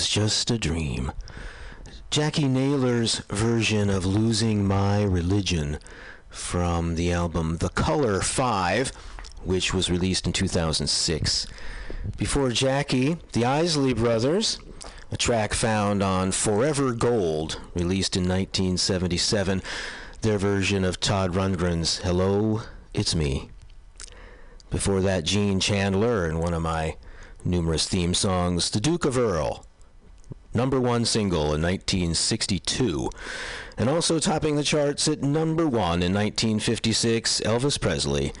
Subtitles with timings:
[0.00, 1.12] was just a dream.
[2.08, 5.78] Jackie Naylor's version of Losing My Religion
[6.30, 8.92] from the album The Color 5,
[9.44, 11.46] which was released in 2006.
[12.16, 14.58] Before Jackie, the Isley Brothers,
[15.12, 19.60] a track found on Forever Gold, released in 1977,
[20.22, 22.62] their version of Todd Rundgren's Hello,
[22.94, 23.50] It's Me.
[24.70, 26.96] Before that, Gene Chandler and one of my
[27.44, 29.66] numerous theme songs, The Duke of Earl
[30.52, 33.10] number one single in 1962,
[33.76, 38.32] and also topping the charts at number one in 1956, Elvis Presley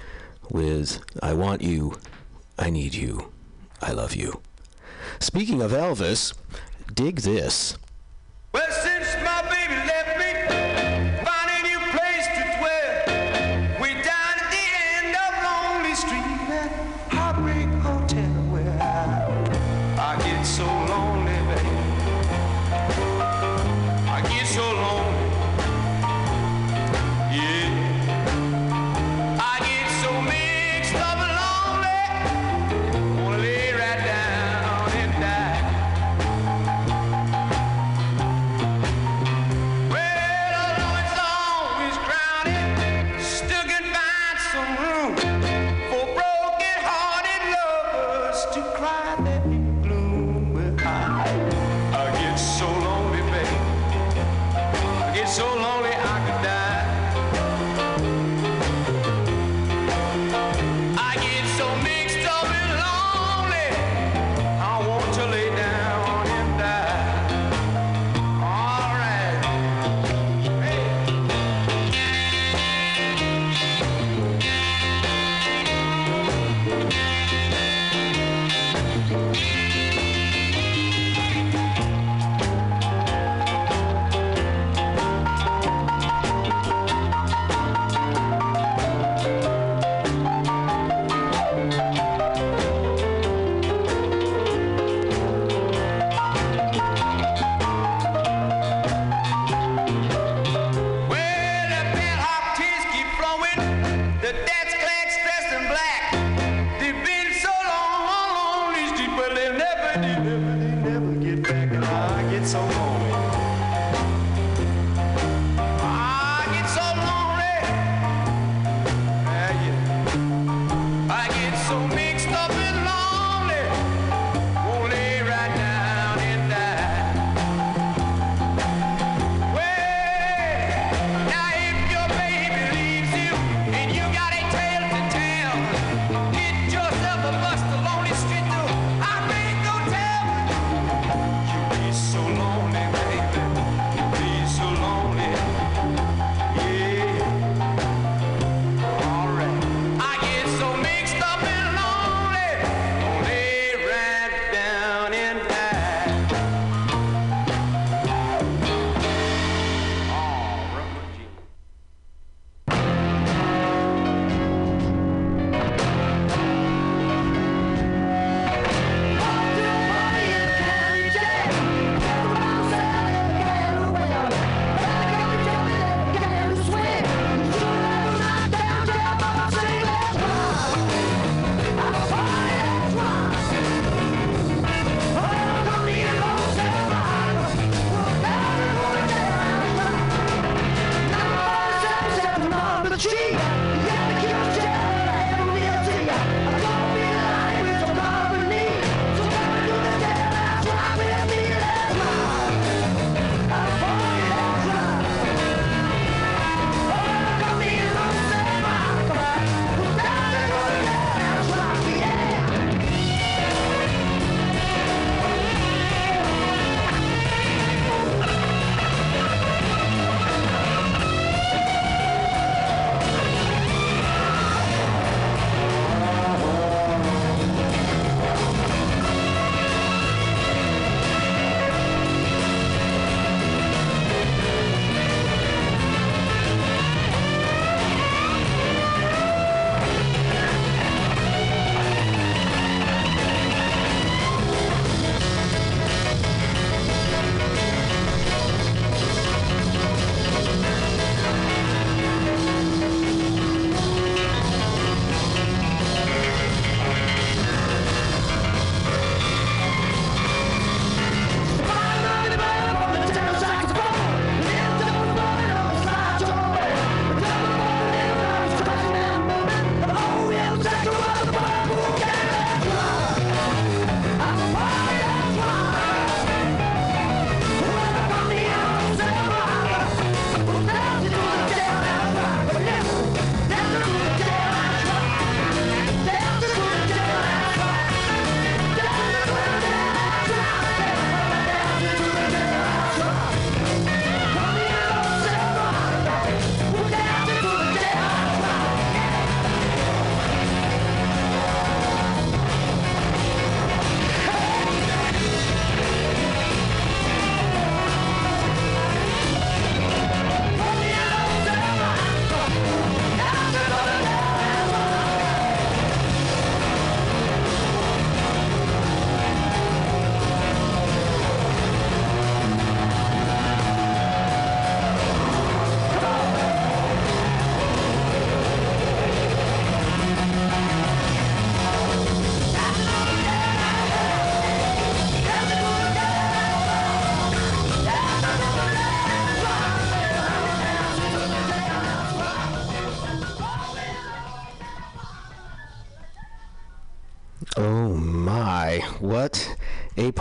[0.50, 1.96] with I Want You,
[2.58, 3.32] I Need You,
[3.80, 4.40] I Love You.
[5.18, 6.34] Speaking of Elvis,
[6.92, 7.76] dig this.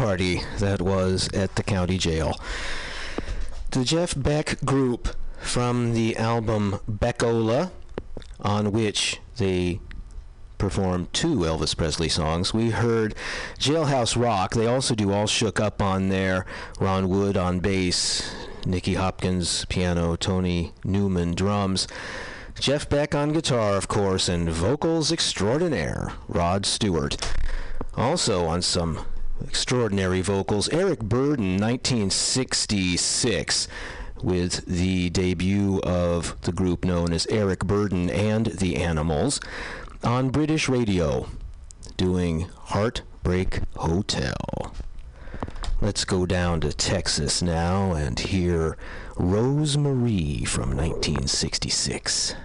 [0.09, 2.41] Party that was at the county jail.
[3.69, 7.71] The Jeff Beck group from the album Beck-Ola,
[8.39, 9.79] on which they
[10.57, 12.55] performed two Elvis Presley songs.
[12.55, 13.13] We heard
[13.59, 14.55] Jailhouse Rock.
[14.55, 16.43] They also do All Shook Up on there.
[16.79, 18.33] Ron Wood on bass,
[18.65, 21.87] Nicky Hopkins piano, Tony Newman drums.
[22.59, 27.15] Jeff Beck on guitar, of course, and vocals extraordinaire, Rod Stewart.
[27.95, 29.05] Also on some
[29.43, 33.67] extraordinary vocals, Eric Burdon, 1966,
[34.21, 39.39] with the debut of the group known as Eric Burdon and the Animals
[40.03, 41.27] on British radio,
[41.97, 44.73] doing Heartbreak Hotel.
[45.81, 48.77] Let's go down to Texas now and hear
[49.15, 52.35] Rosemarie from 1966.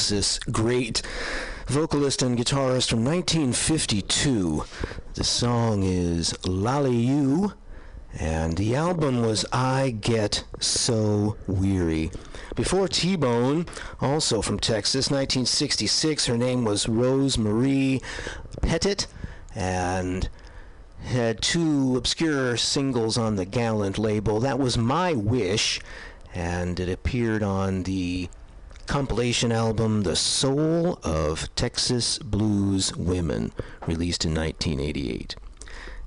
[0.00, 1.02] Texas great
[1.66, 4.64] vocalist and guitarist from 1952.
[5.12, 7.52] The song is Lolly You,
[8.18, 12.10] and the album was I Get So Weary.
[12.56, 13.66] Before T Bone,
[14.00, 18.00] also from Texas, 1966, her name was Rose Marie
[18.62, 19.06] Pettit,
[19.54, 20.30] and
[21.04, 24.40] had two obscure singles on the Gallant label.
[24.40, 25.78] That was My Wish,
[26.32, 28.30] and it appeared on the
[28.90, 33.52] compilation album, The Soul of Texas Blues Women,
[33.86, 35.36] released in 1988.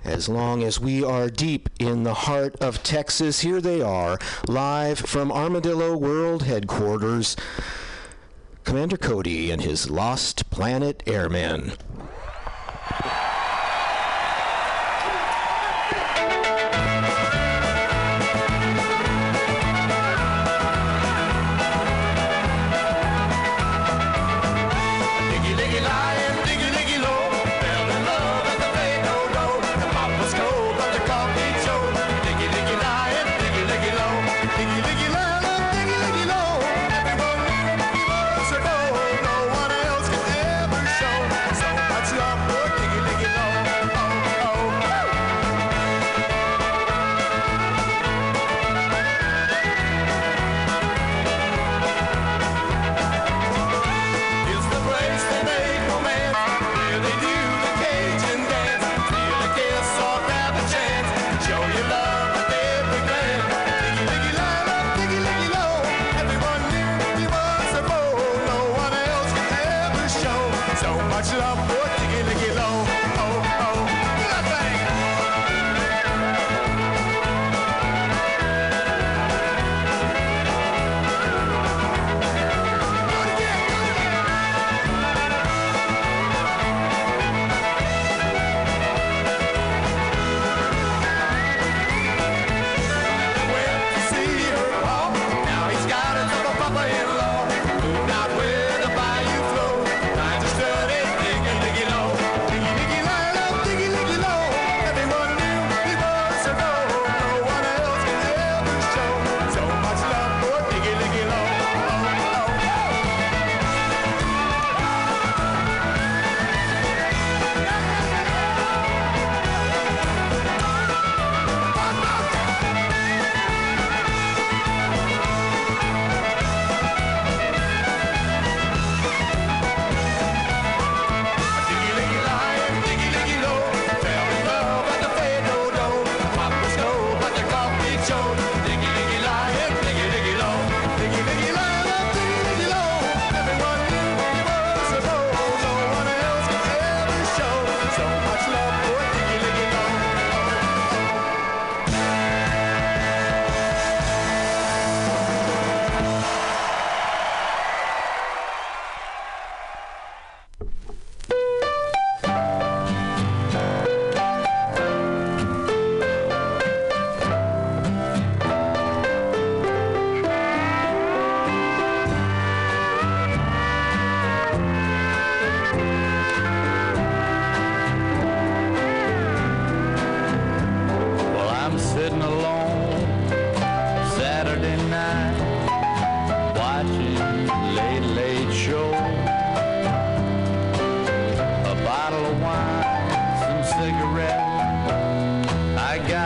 [0.03, 4.19] As long as we are deep in the heart of Texas, here they are,
[4.49, 7.37] live from Armadillo World Headquarters.
[8.65, 11.71] Commander Cody and his Lost Planet Airmen.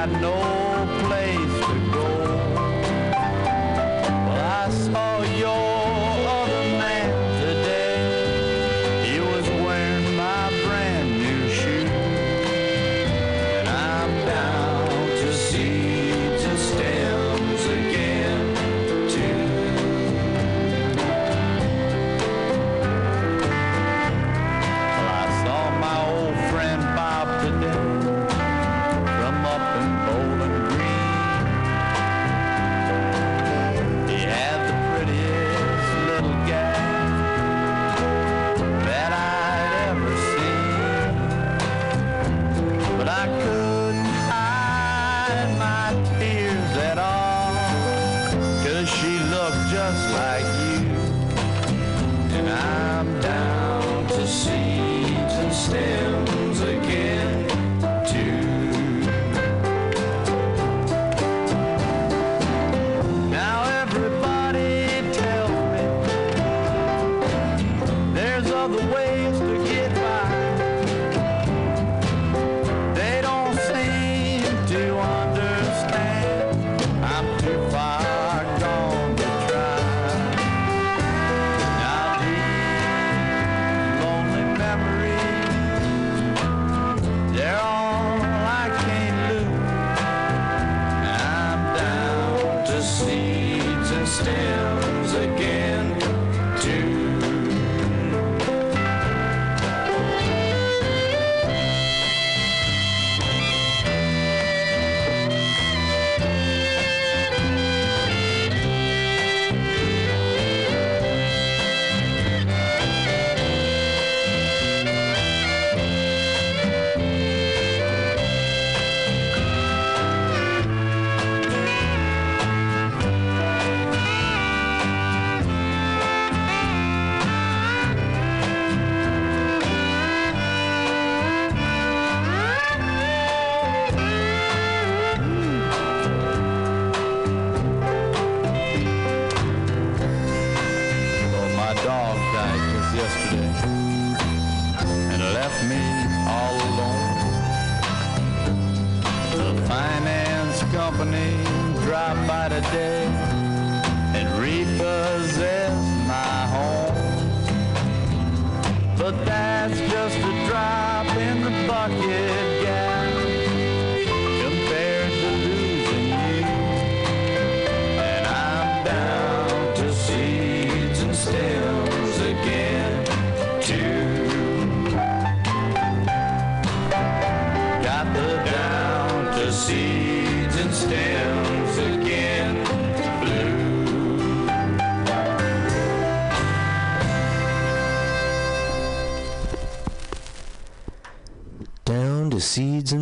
[0.10, 0.47] no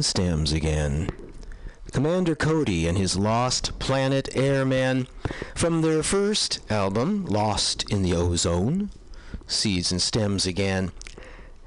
[0.06, 1.10] stems again.
[1.92, 5.08] Commander Cody and his Lost Planet Airmen
[5.56, 8.92] from their first album, Lost in the Ozone,
[9.48, 10.92] Seeds and Stems again.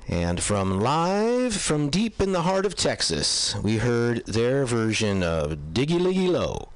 [0.06, 5.72] And from live from deep in the heart of Texas, we heard their version of
[5.72, 6.68] Diggy Liggy Lo.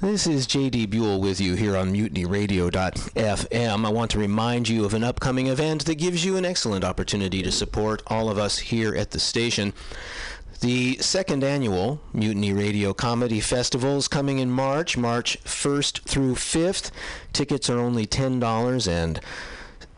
[0.00, 3.86] This is JD Buell with you here on mutinyradio.fm.
[3.86, 7.42] I want to remind you of an upcoming event that gives you an excellent opportunity
[7.42, 9.72] to support all of us here at the station.
[10.60, 16.90] The second annual Mutiny Radio Comedy Festival is coming in March, March 1st through 5th.
[17.34, 19.20] Tickets are only $10, and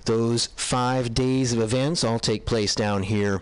[0.06, 3.40] those five days of events all take place down here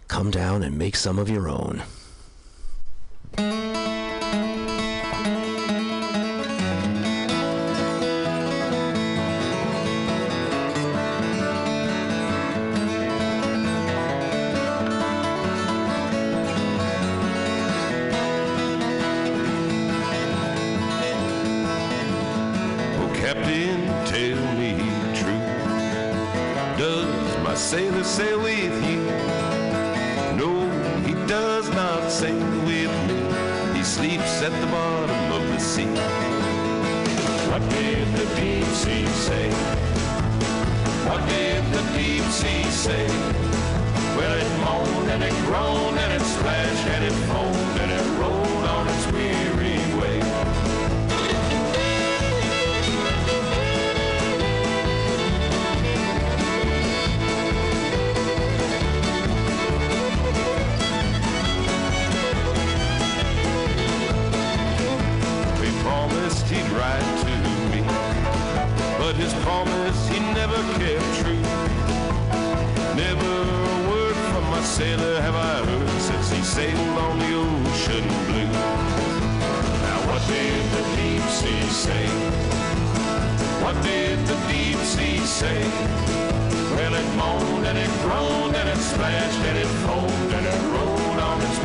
[0.07, 1.83] come down and make some of your own.
[28.21, 29.01] Sail with you?
[30.41, 30.51] No,
[31.07, 33.19] he does not sail with me.
[33.75, 35.93] He sleeps at the bottom of the sea.
[37.51, 39.49] What did the deep sea say?
[41.09, 43.07] What did the deep sea say?
[44.17, 48.40] Well, it moaned and it groaned and it splashed and it foamed and it rolled
[69.21, 71.45] his promise he never kept true.
[72.97, 73.33] Never
[73.73, 78.51] a word from my sailor have I heard since he sailed on the ocean blue.
[79.85, 82.05] Now what did the deep sea say?
[83.63, 85.61] What did the deep sea say?
[86.75, 91.19] Well, it moaned and it groaned and it splashed and it foamed and it rolled
[91.29, 91.59] on its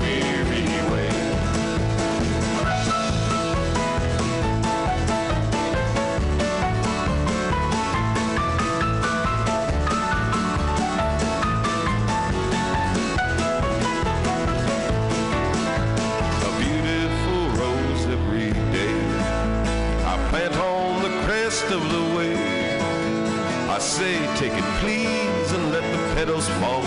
[26.27, 26.83] shadows fall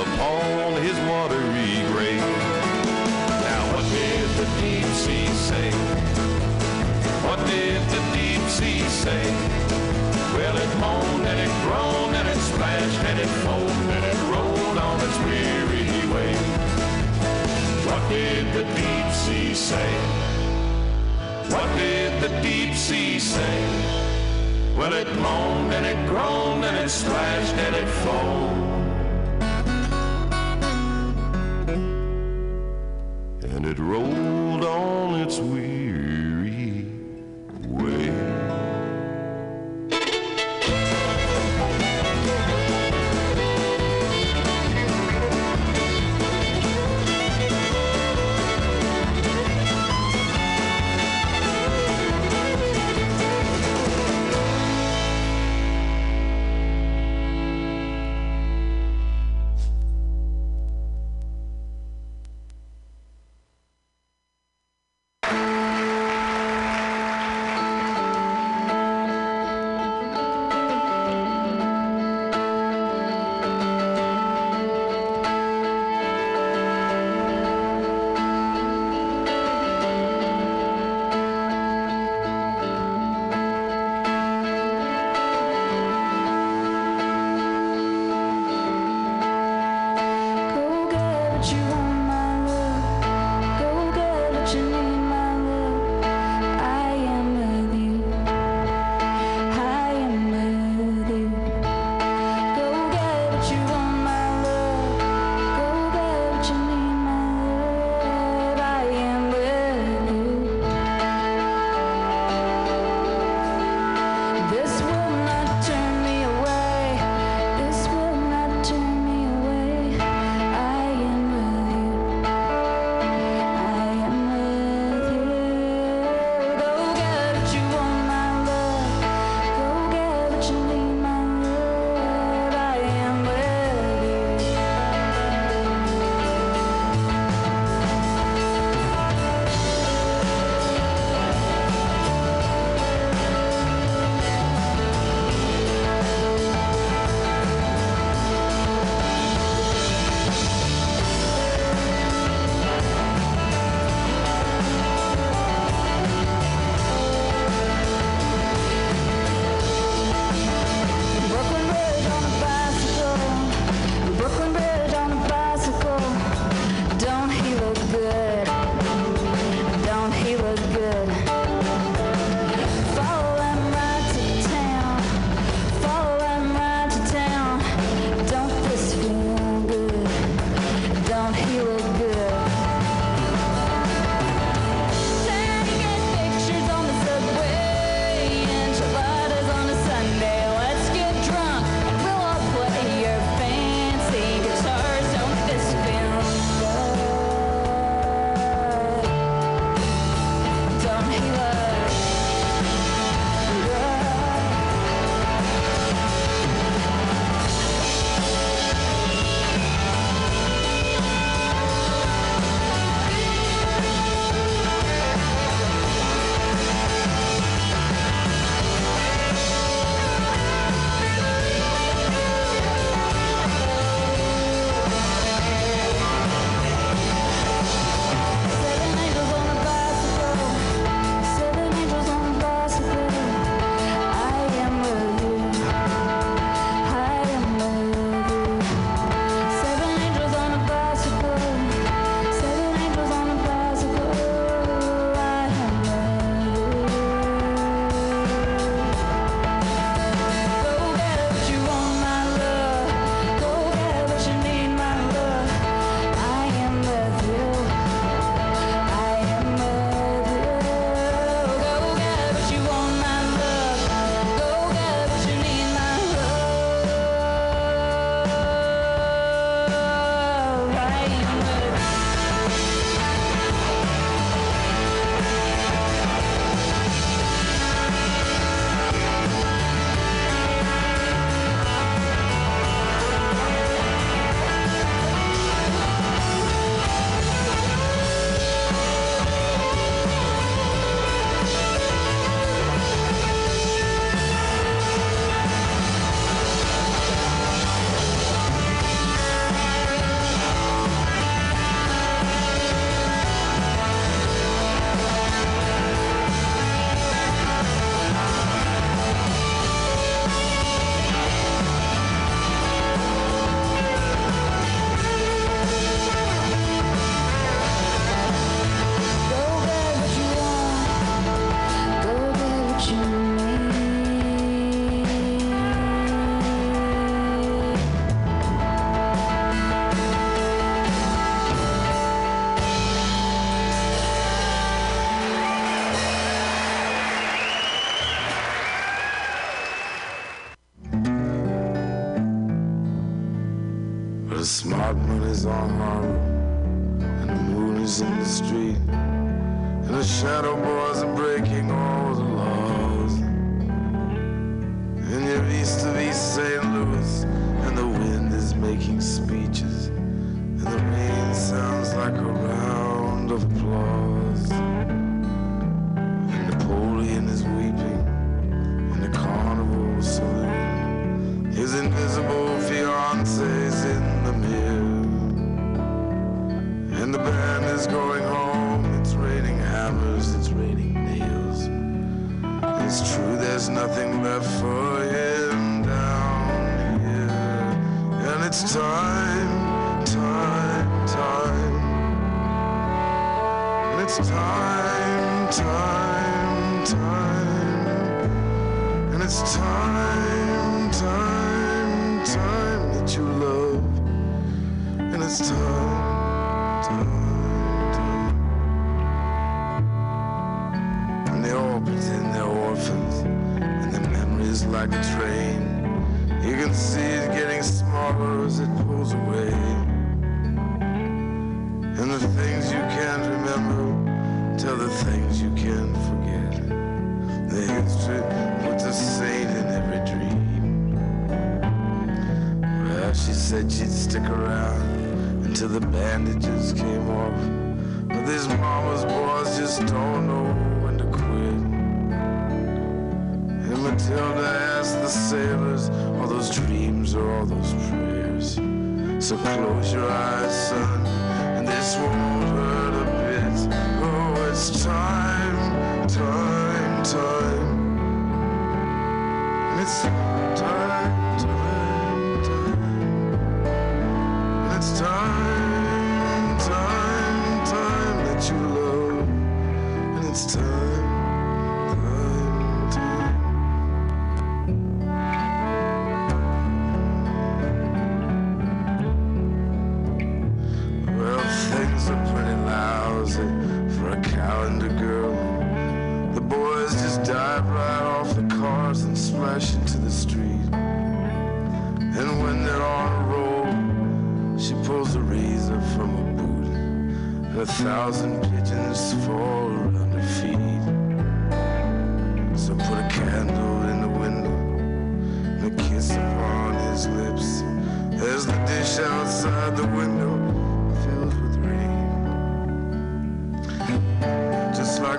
[0.00, 2.20] upon his watery grave.
[3.48, 5.70] Now what did the deep sea say?
[7.26, 9.24] What did the deep sea say?
[10.34, 14.78] Well, it moaned and it groaned and it splashed and it foamed and it rolled
[14.78, 16.34] on its weary way.
[17.88, 19.90] What did the deep sea say?
[21.48, 24.03] What did the deep sea say?
[24.76, 28.63] Well, it moaned and it groaned and it splashed and it foamed.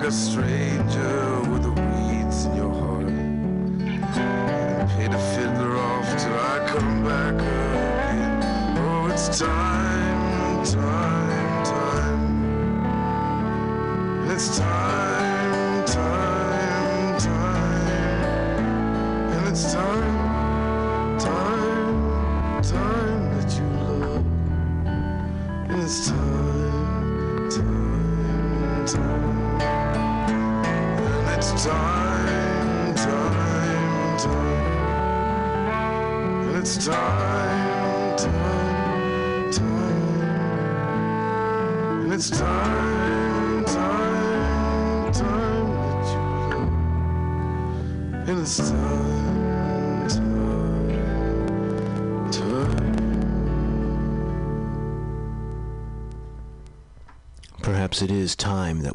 [0.05, 3.07] a stranger with the weeds in your heart.
[3.07, 8.77] And pay the fiddler off till I come back again.
[8.77, 9.84] Oh, it's time.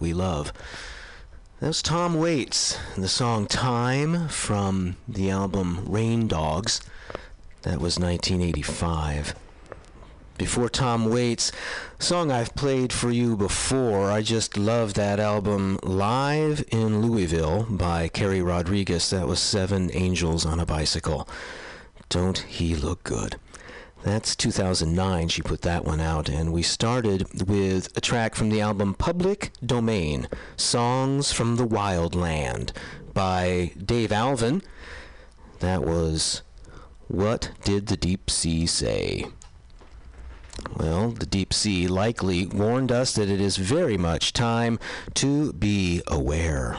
[0.01, 0.53] that we love.
[1.61, 6.81] That was Tom Waits, the song Time from the album Rain Dogs.
[7.63, 9.35] That was 1985.
[10.39, 11.53] Before Tom Waits,
[11.99, 14.11] song I've played for you before.
[14.11, 19.11] I just love that album Live in Louisville by Carrie Rodriguez.
[19.11, 21.29] That was Seven Angels on a Bicycle.
[22.09, 23.37] Don't he look good?
[24.03, 26.29] That's 2009, she put that one out.
[26.29, 32.15] And we started with a track from the album Public Domain Songs from the Wild
[32.15, 32.73] Land
[33.13, 34.63] by Dave Alvin.
[35.59, 36.43] That was
[37.09, 39.27] What Did the Deep Sea Say?
[40.77, 44.79] Well, the deep sea likely warned us that it is very much time
[45.15, 46.79] to be aware.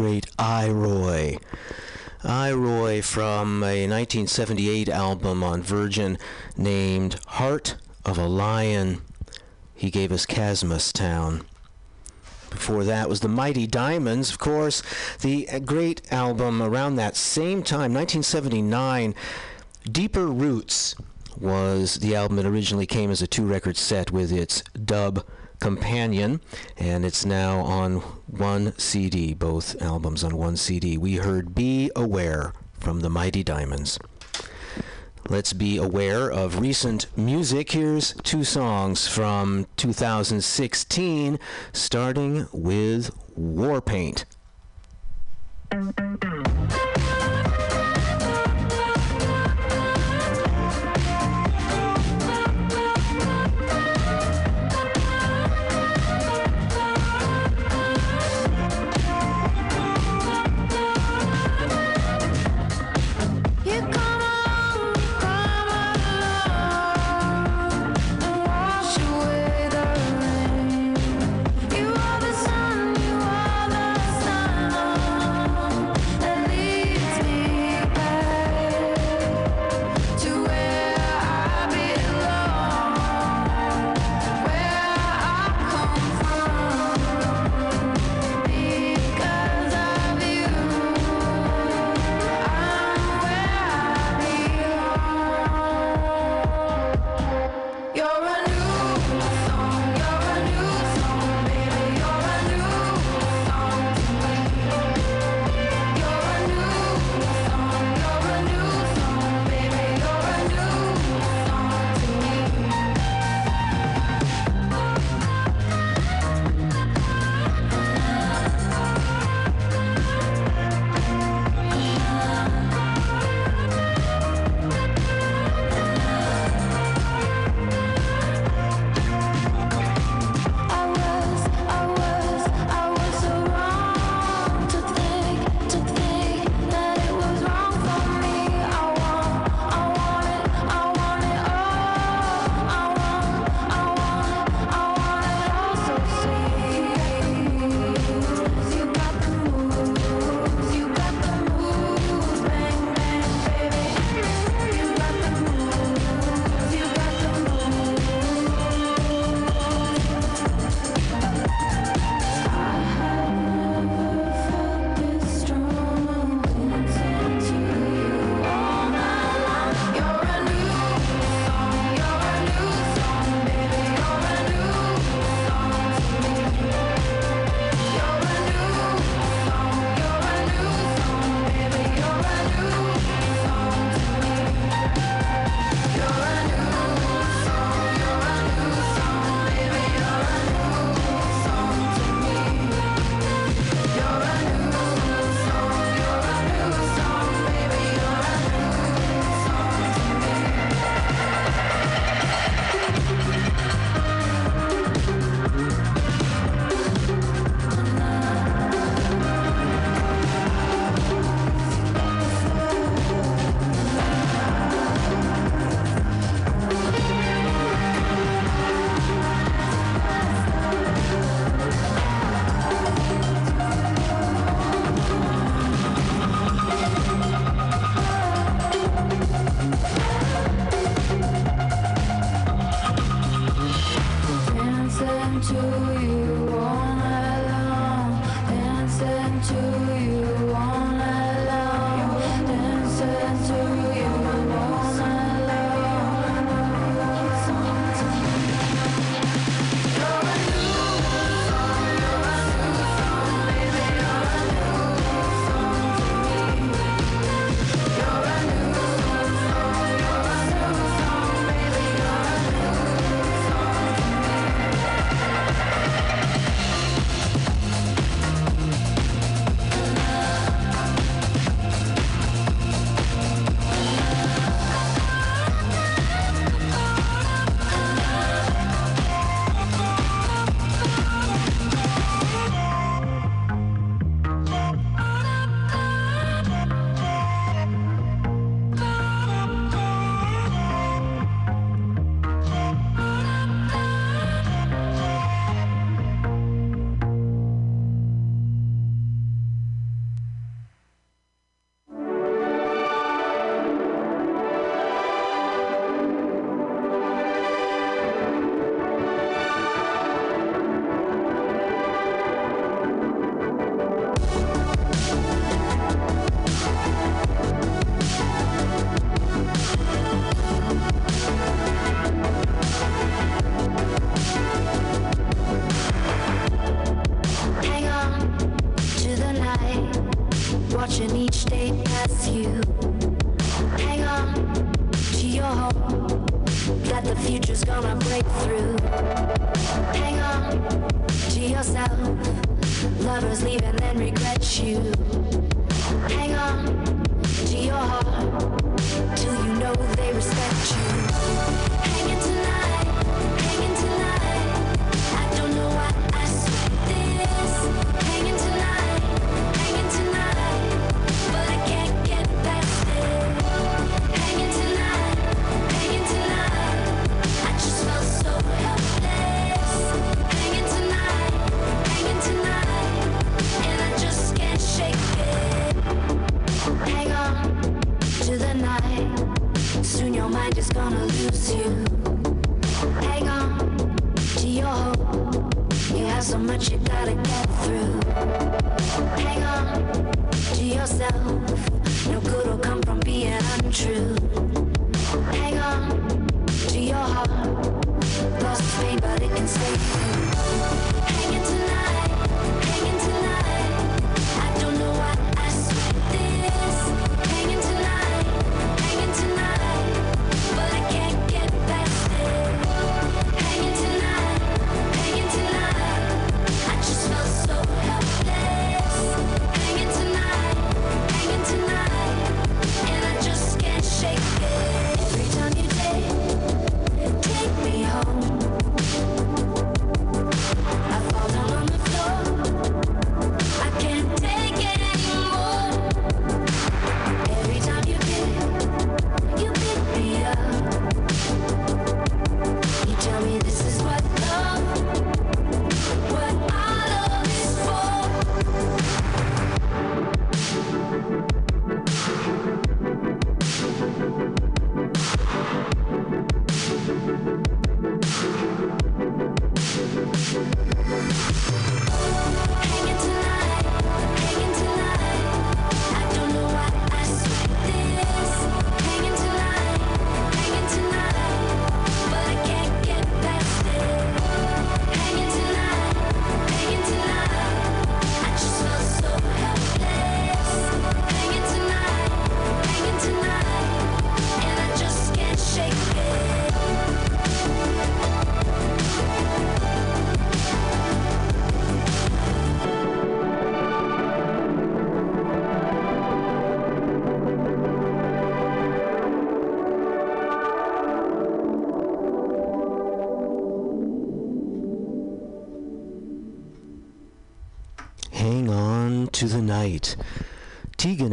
[0.00, 1.36] Great I Roy.
[2.24, 6.16] I Roy from a 1978 album on Virgin
[6.56, 7.76] named Heart
[8.06, 9.02] of a Lion.
[9.74, 11.42] He gave us Casmus Town.
[12.48, 14.82] Before that was the Mighty Diamonds, of course,
[15.20, 19.14] the uh, great album around that same time, 1979.
[19.84, 20.94] Deeper Roots
[21.38, 25.26] was the album that originally came as a two record set with its dub
[25.60, 26.40] companion,
[26.76, 27.96] and it's now on
[28.26, 30.98] one CD, both albums on one CD.
[30.98, 33.98] We heard Be Aware from the Mighty Diamonds.
[35.28, 37.70] Let's be aware of recent music.
[37.70, 41.38] Here's two songs from 2016,
[41.72, 44.24] starting with Warpaint.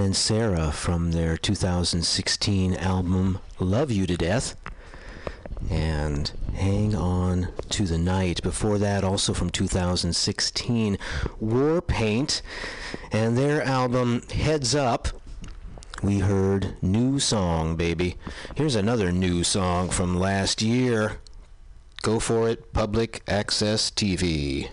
[0.08, 4.55] and Sara from their 2016 album Love You to Death
[5.70, 8.41] and Hang On to the Night.
[8.41, 10.97] Before that, also from 2016,
[11.43, 12.41] Warpaint
[13.12, 15.10] and their album Heads Up.
[16.01, 18.16] We heard New Song, Baby.
[18.55, 21.18] Here's another new song from last year.
[22.01, 24.70] Go for it, Public Access TV.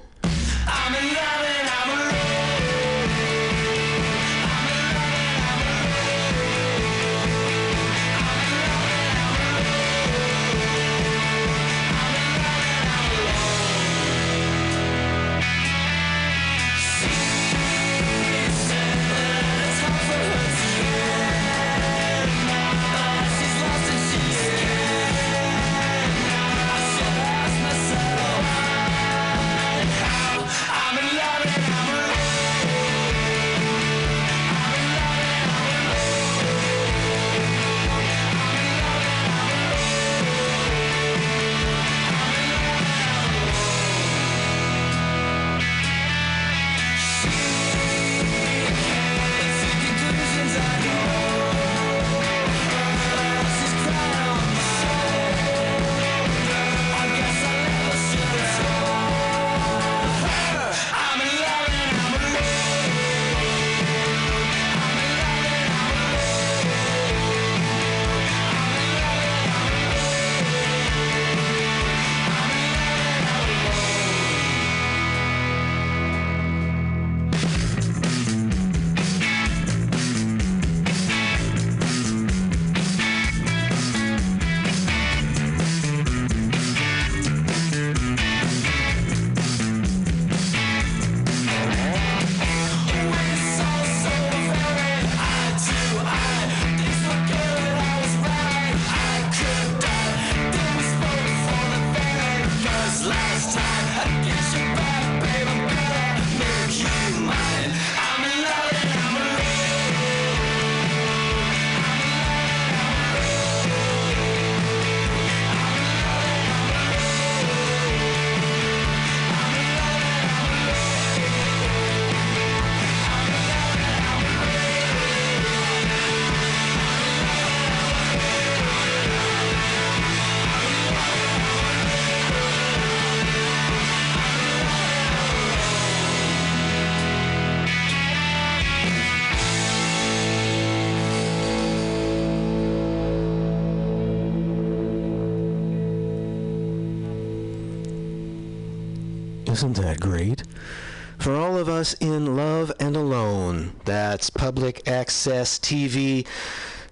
[151.85, 156.26] Us in love and alone, that's public access TV.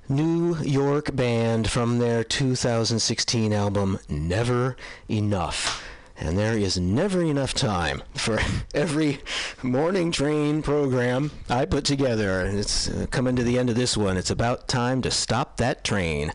[0.06, 4.76] New York band from their 2016 album Never
[5.08, 5.82] Enough.
[6.18, 8.38] And there is never enough time for
[8.74, 9.20] every
[9.62, 12.42] morning train program I put together.
[12.44, 14.18] It's uh, coming to the end of this one.
[14.18, 16.34] It's about time to stop that train.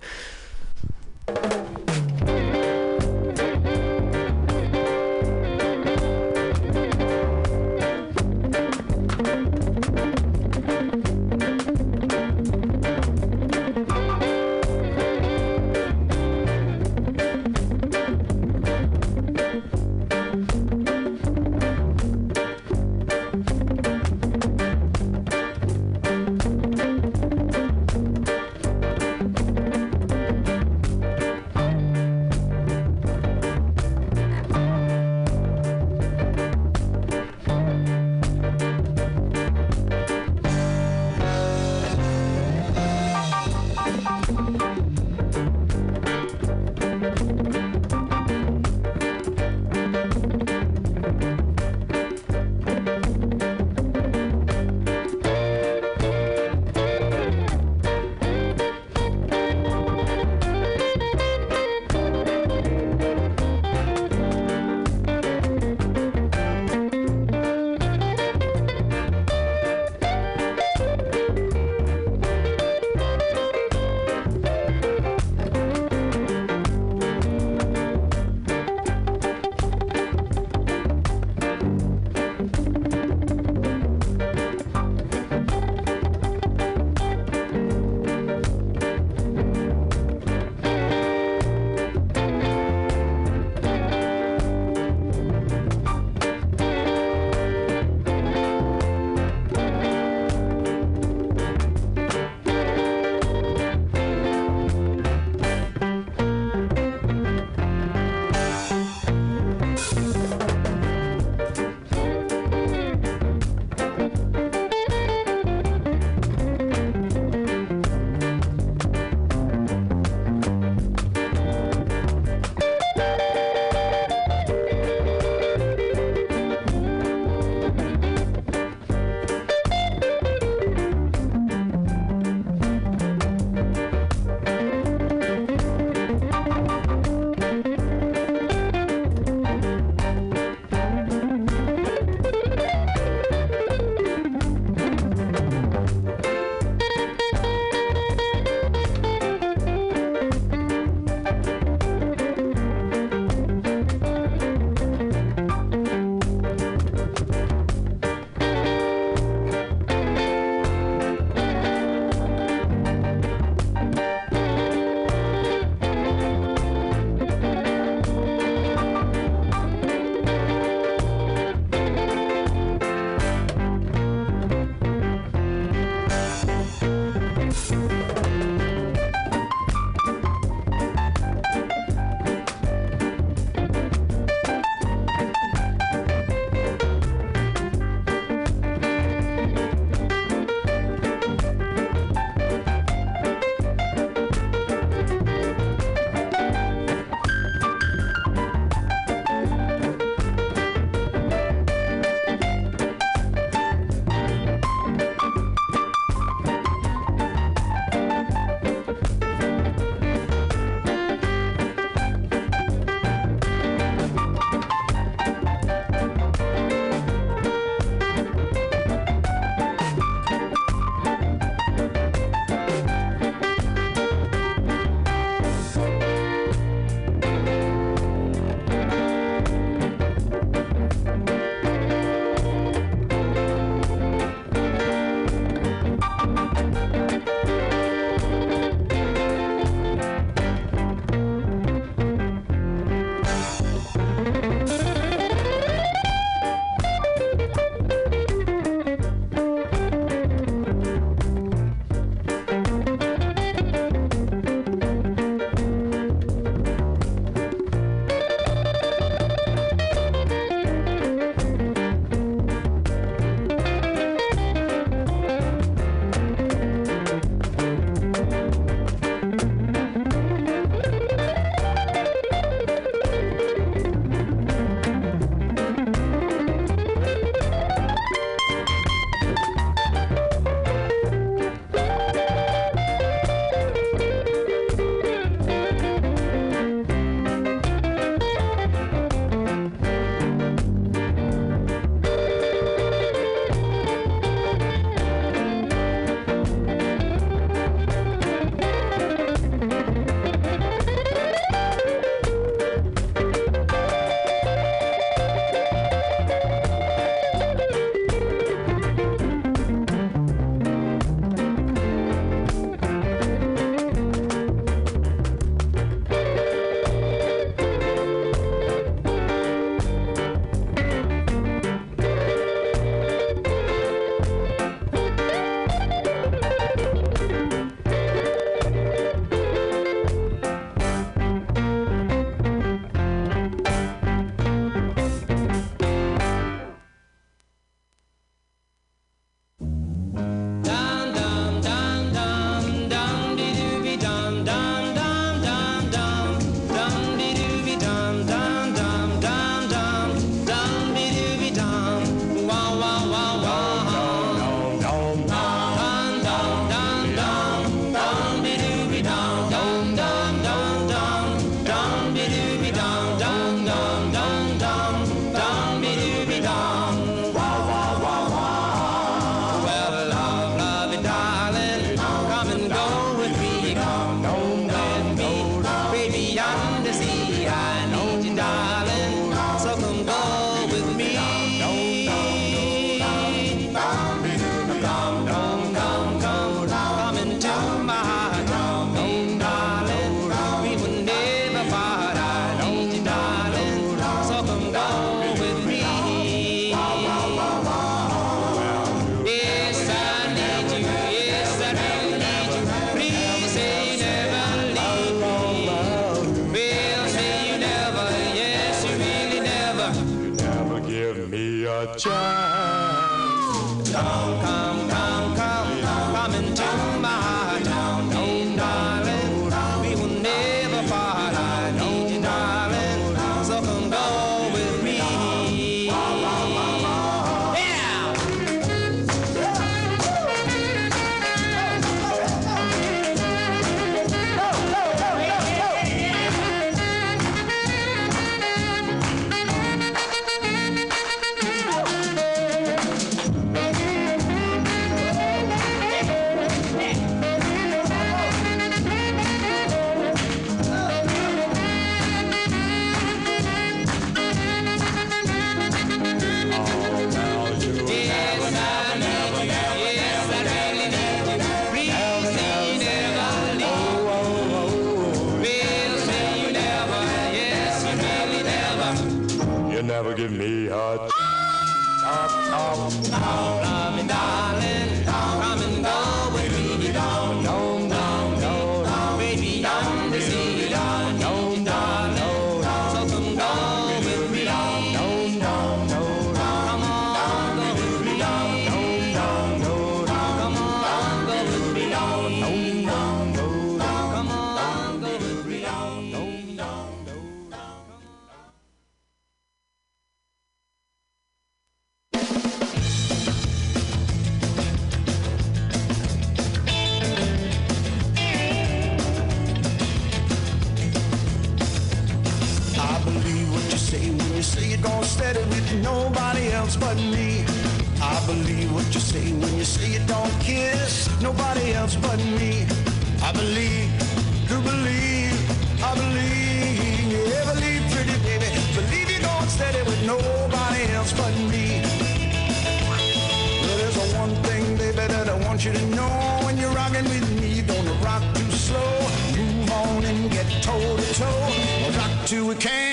[542.47, 542.86] we can.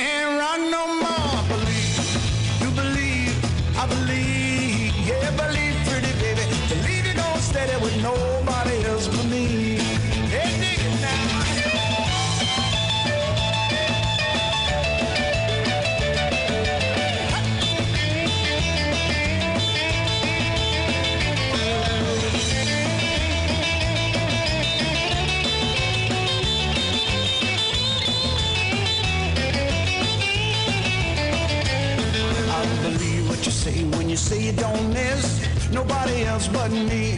[36.05, 37.17] nobody else but me.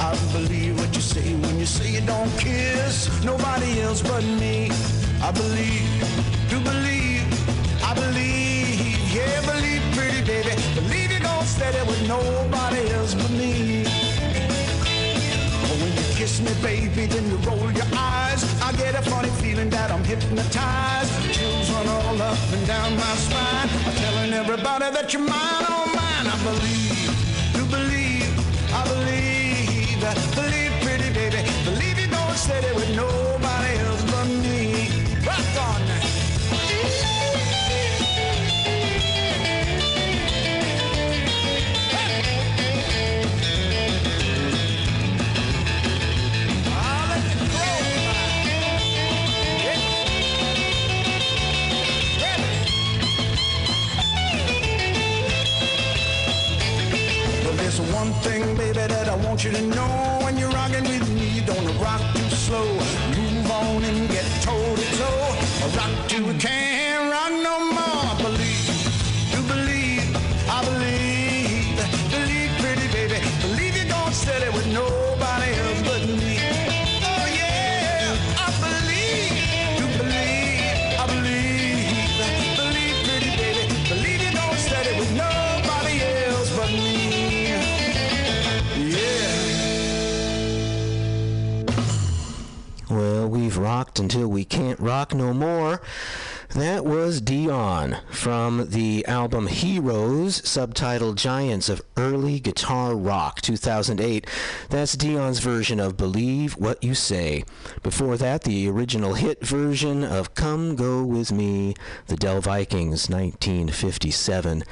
[0.00, 4.70] I believe what you say when you say you don't kiss nobody else but me.
[5.20, 5.90] I believe,
[6.48, 7.28] do believe,
[7.84, 10.54] I believe, yeah, believe, pretty baby.
[10.74, 13.84] Believe you don't stay with nobody else but me.
[15.68, 18.42] But when you kiss me, baby, then you roll your eyes.
[18.62, 21.12] I get a funny feeling that I'm hypnotized.
[21.34, 23.68] Chills run all up and down my spine.
[23.86, 26.26] I'm telling everybody that you're mine, oh mine.
[26.32, 26.91] I believe.
[99.52, 104.26] Heroes, subtitled Giants of Early Guitar Rock 2008.
[104.70, 107.44] That's Dion's version of Believe What You Say.
[107.82, 111.74] Before that, the original hit version of Come Go With Me,
[112.06, 114.64] The Del Vikings 1957.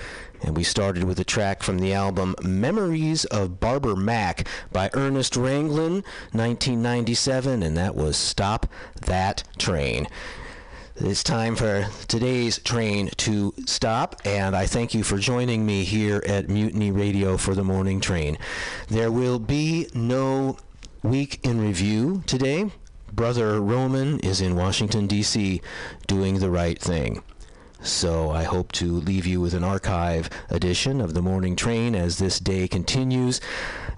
[0.42, 5.34] And we started with a track from the album Memories of Barber Mack by Ernest
[5.34, 6.02] Ranglin,
[6.32, 8.66] 1997, and that was Stop
[9.02, 10.08] That Train.
[11.02, 16.22] It's time for today's train to stop, and I thank you for joining me here
[16.28, 18.36] at Mutiny Radio for the morning train.
[18.88, 20.58] There will be no
[21.02, 22.70] week in review today.
[23.10, 25.62] Brother Roman is in Washington, D.C.,
[26.06, 27.22] doing the right thing.
[27.82, 32.18] So I hope to leave you with an archive edition of the morning train as
[32.18, 33.40] this day continues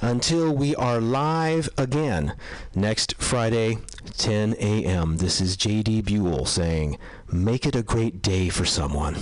[0.00, 2.34] until we are live again
[2.74, 3.78] next Friday,
[4.18, 5.16] 10 a.m.
[5.16, 6.02] This is J.D.
[6.02, 6.98] Buell saying,
[7.30, 9.16] Make it a great day for someone.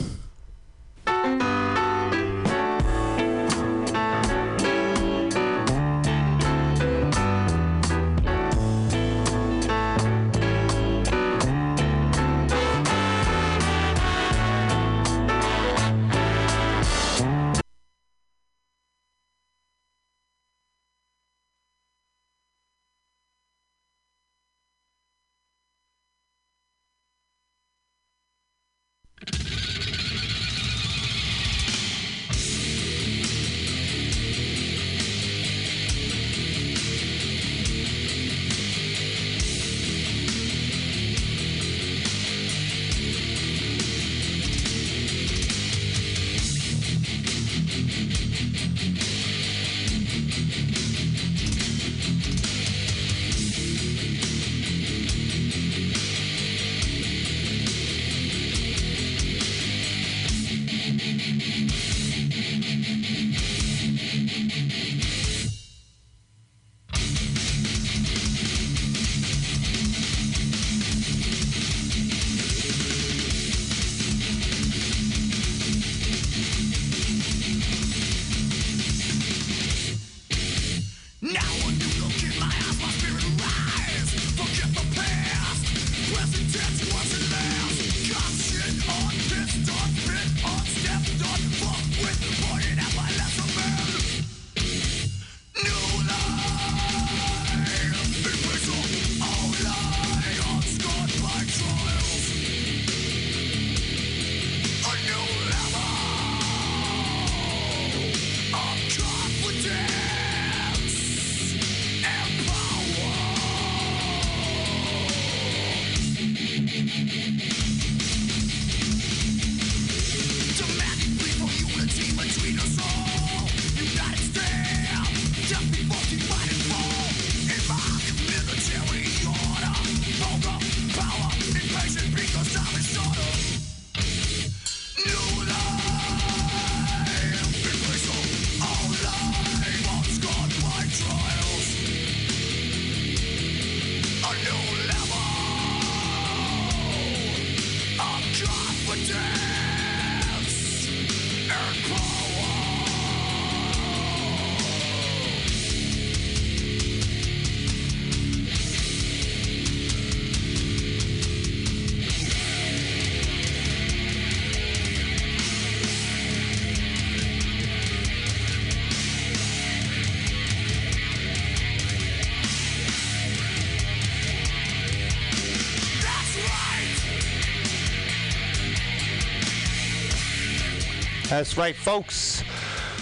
[181.30, 182.42] That's right, folks.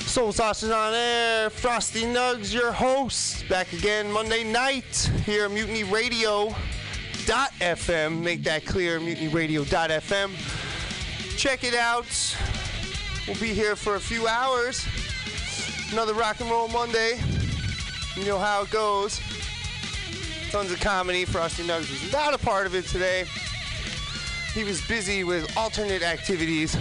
[0.01, 5.83] Soul Sausage on Air, Frosty Nugs, your host, back again Monday night here at Mutiny
[5.83, 6.55] Radio.
[7.25, 8.23] FM.
[8.23, 10.31] Make that clear, mutinyradio.fm.
[11.39, 12.37] Check it out.
[13.27, 14.87] We'll be here for a few hours.
[15.91, 17.19] Another rock and roll Monday.
[18.15, 19.21] You know how it goes.
[20.51, 21.25] Tons of comedy.
[21.25, 23.25] Frosty Nugs was not a part of it today.
[24.53, 26.77] He was busy with alternate activities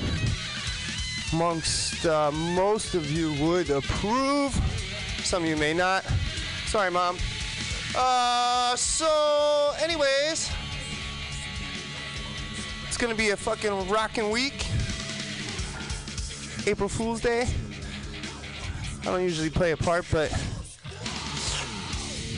[1.33, 4.53] amongst uh, most of you would approve.
[5.23, 6.05] Some of you may not.
[6.65, 7.17] Sorry, Mom.
[7.95, 10.51] Uh, so, anyways,
[12.87, 14.65] it's gonna be a fucking rocking week.
[16.65, 17.47] April Fool's Day.
[19.01, 20.29] I don't usually play a part, but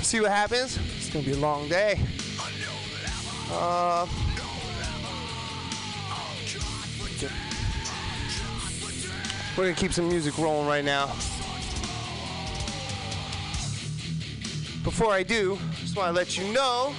[0.02, 0.78] see what happens.
[0.98, 2.00] It's gonna be a long day.
[3.52, 4.06] Uh,
[9.60, 11.08] We're gonna keep some music rolling right now.
[14.86, 16.96] Before I do, just wanna let you know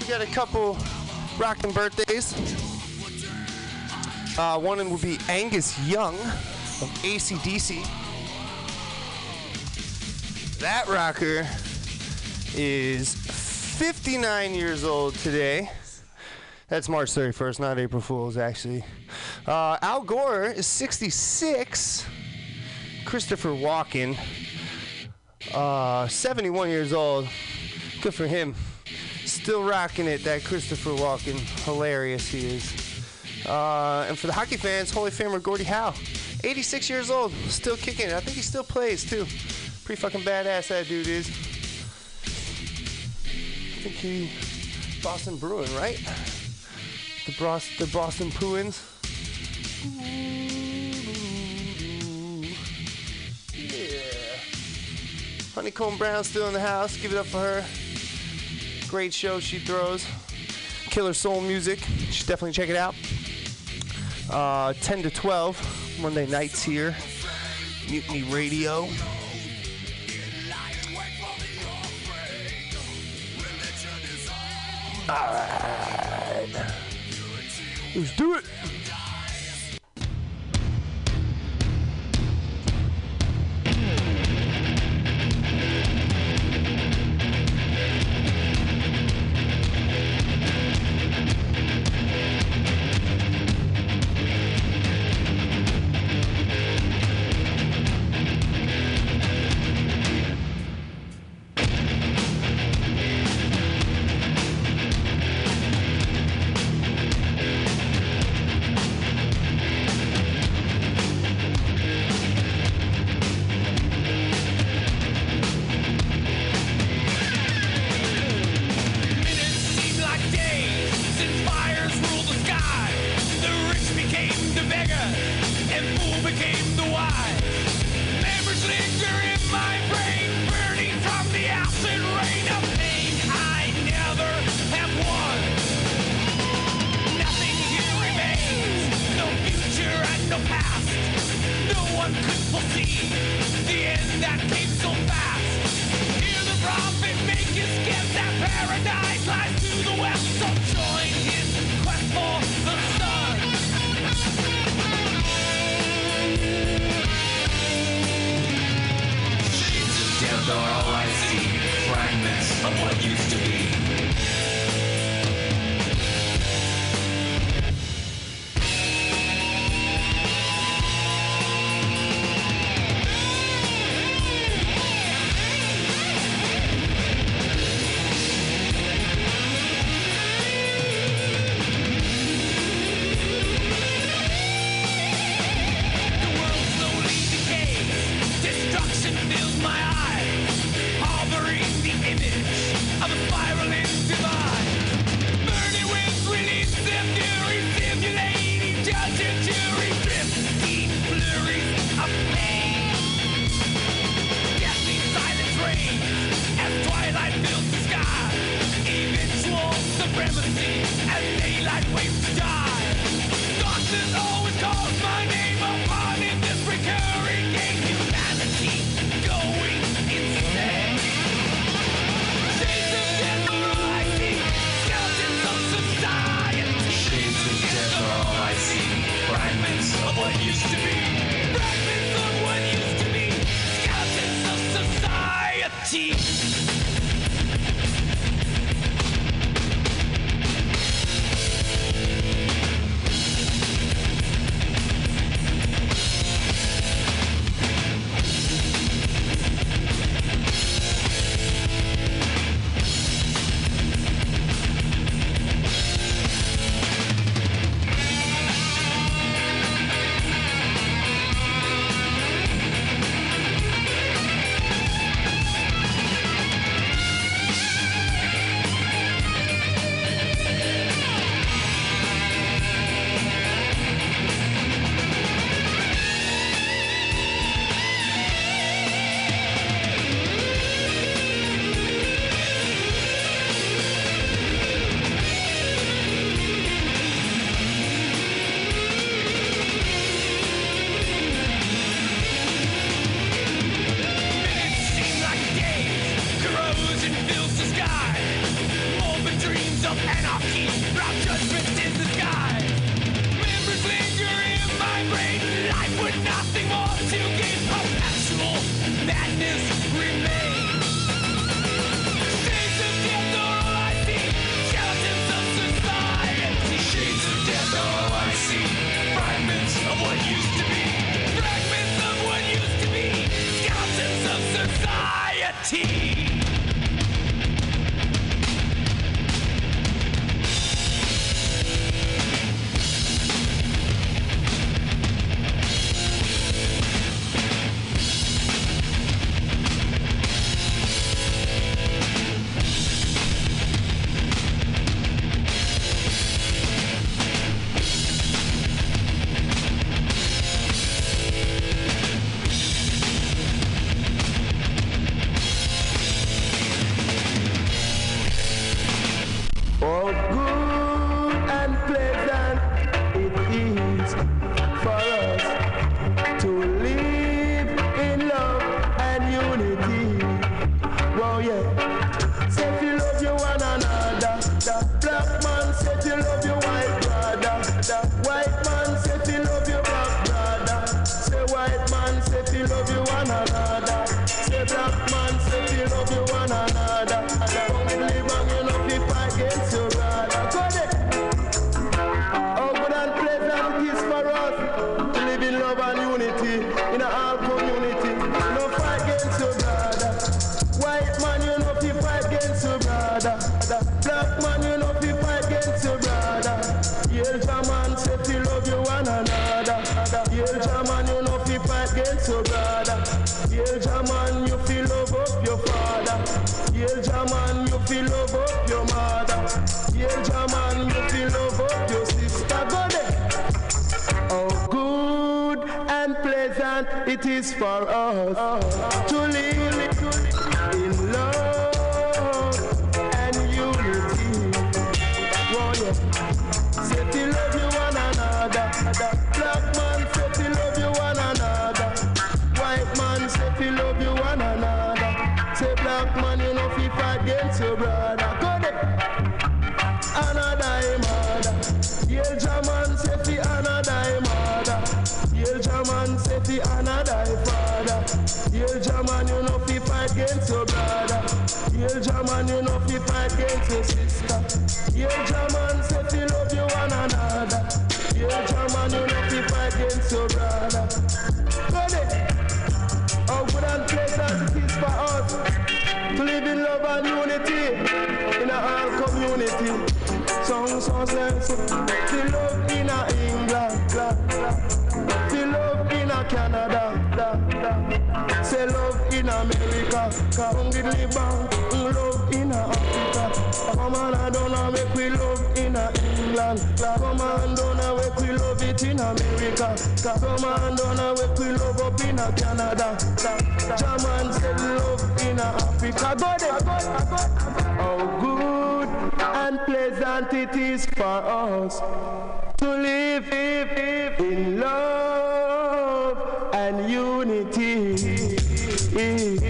[0.00, 0.76] we got a couple
[1.38, 2.32] rocking birthdays.
[4.36, 7.84] Uh, one of them will be Angus Young of ACDC.
[10.58, 11.46] That rocker
[12.56, 15.70] is 59 years old today.
[16.68, 18.84] That's March 31st, not April Fool's, actually.
[19.46, 22.06] Uh, Al Gore is 66.
[23.04, 24.16] Christopher Walken,
[25.52, 27.28] uh, 71 years old.
[28.00, 28.54] Good for him.
[29.24, 31.38] Still rocking it, that Christopher Walken.
[31.64, 32.72] Hilarious he is.
[33.46, 35.92] Uh, and for the hockey fans, Holy Famer Gordie Howe,
[36.44, 38.12] 86 years old, still kicking it.
[38.12, 39.26] I think he still plays too.
[39.84, 41.28] Pretty fucking badass that dude is.
[43.74, 44.30] I think he
[45.02, 45.98] Boston Bruin, right?
[47.26, 48.91] The, Bros- the Boston Bruins.
[49.84, 50.22] Yeah.
[55.54, 56.96] Honeycomb Brown still in the house.
[56.96, 57.64] Give it up for her.
[58.88, 60.06] Great show she throws.
[60.84, 61.80] Killer soul music.
[61.98, 62.94] You should definitely check it out.
[64.30, 66.94] Uh, 10 to 12 Monday nights here.
[67.90, 68.88] Mutiny Radio.
[75.08, 76.48] All right.
[77.94, 78.44] Let's do it.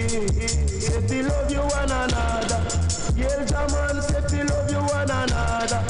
[0.09, 2.61] Say we love you one another.
[3.17, 5.85] Yell German say we love you one another.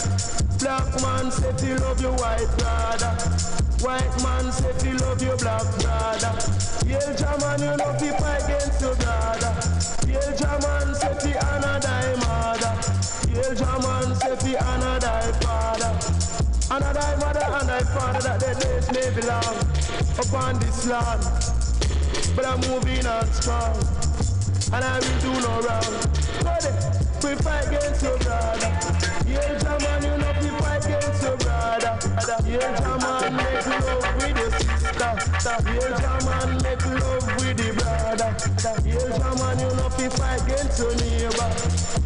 [0.59, 3.13] Black man say we love you white brother.
[3.81, 6.35] White man say we love you black brother.
[6.87, 9.53] Yell German you know fi fight against your brother.
[10.07, 12.75] Yell German say fi another mother.
[13.33, 15.93] Yell German say fi another father.
[16.71, 19.57] Another mother and thy father that their days may be long
[20.21, 21.23] upon this land.
[22.35, 23.77] But I'm moving on strong,
[24.73, 25.93] and I will do no wrong.
[26.43, 26.65] But
[27.23, 28.73] we fight against your brother.
[29.29, 31.95] Yeah, German, you know we fight against your brother.
[32.49, 35.13] Yeah, German, make love with your sister.
[35.69, 38.31] Yeah, German, make love with the brother.
[38.89, 41.49] Yeah, German, you know we fight against your neighbor.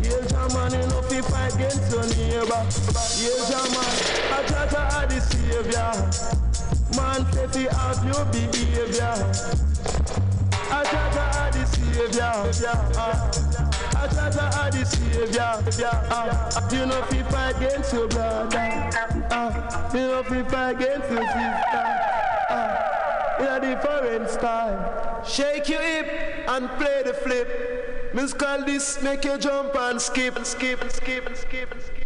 [0.03, 2.63] Yeah, German, you know we fight against your neighbor.
[3.23, 3.91] Yeah, German,
[4.35, 5.93] I try to the savior.
[6.97, 7.21] Man,
[7.53, 9.15] say have your behavior.
[10.69, 11.45] I try to
[11.97, 12.73] savior.
[12.97, 13.31] Uh,
[13.97, 15.86] I to add the savior.
[16.10, 18.59] Uh, you know fi fight against your brother.
[19.31, 21.85] Uh, you know fi fight against your sister.
[22.51, 25.24] Uh, in a different style.
[25.27, 26.06] Shake your hip
[26.48, 28.12] and play the flip.
[28.14, 31.82] Miss call this make you jump and skip and skip and skip and skip and
[31.82, 32.06] skip.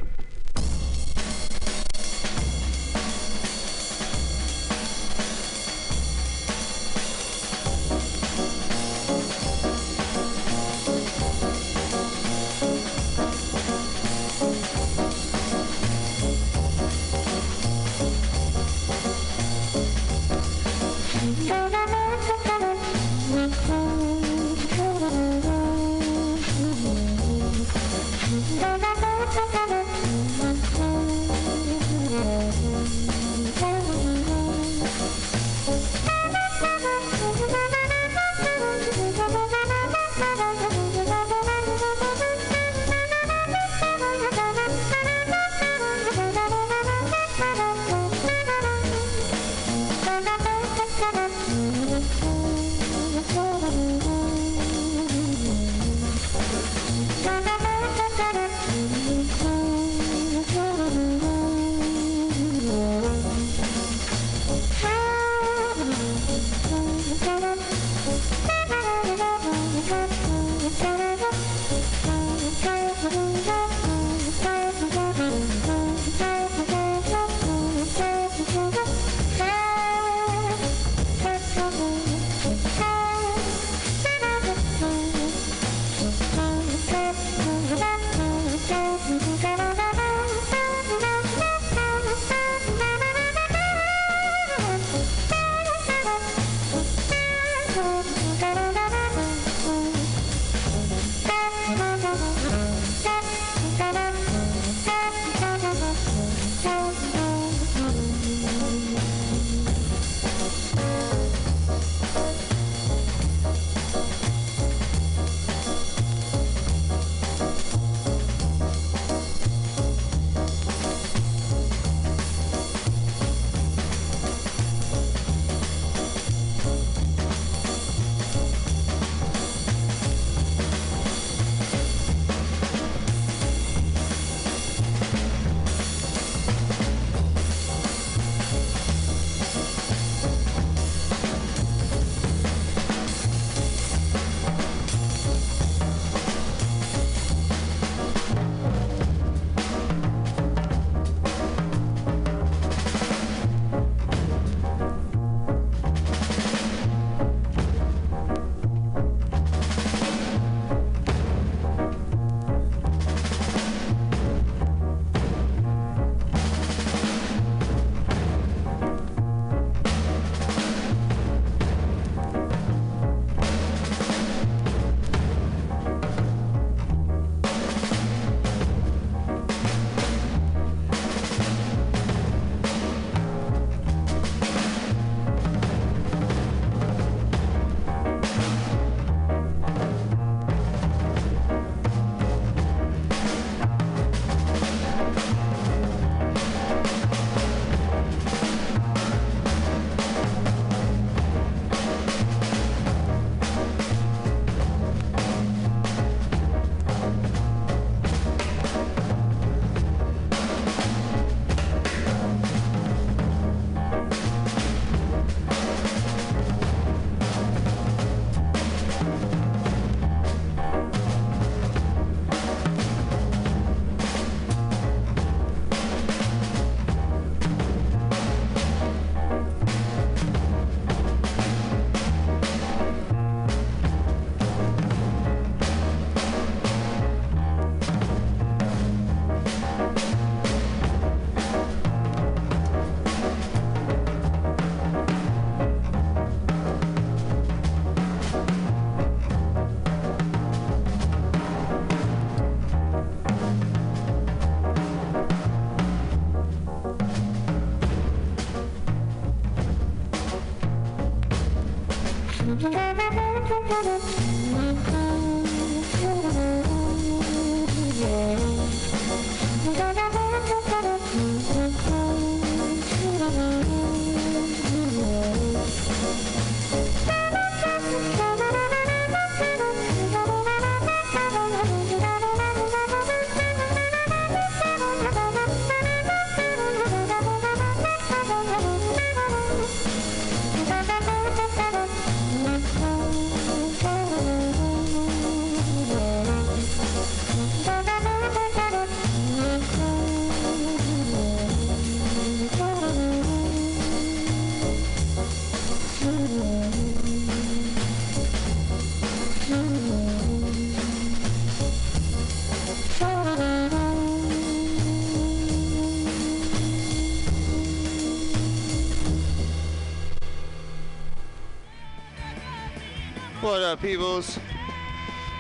[323.81, 324.39] Peoples?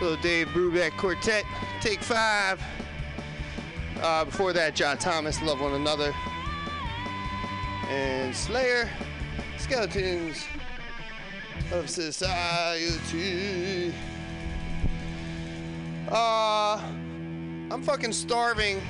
[0.01, 1.45] Little Dave Brubeck Quartet,
[1.81, 2.61] take five.
[4.01, 6.15] Uh, before that, John Thomas, Love One Another.
[7.89, 8.89] And Slayer,
[9.59, 10.47] Skeletons
[11.71, 13.93] of Society.
[16.11, 16.81] Uh,
[17.71, 18.81] I'm fucking starving.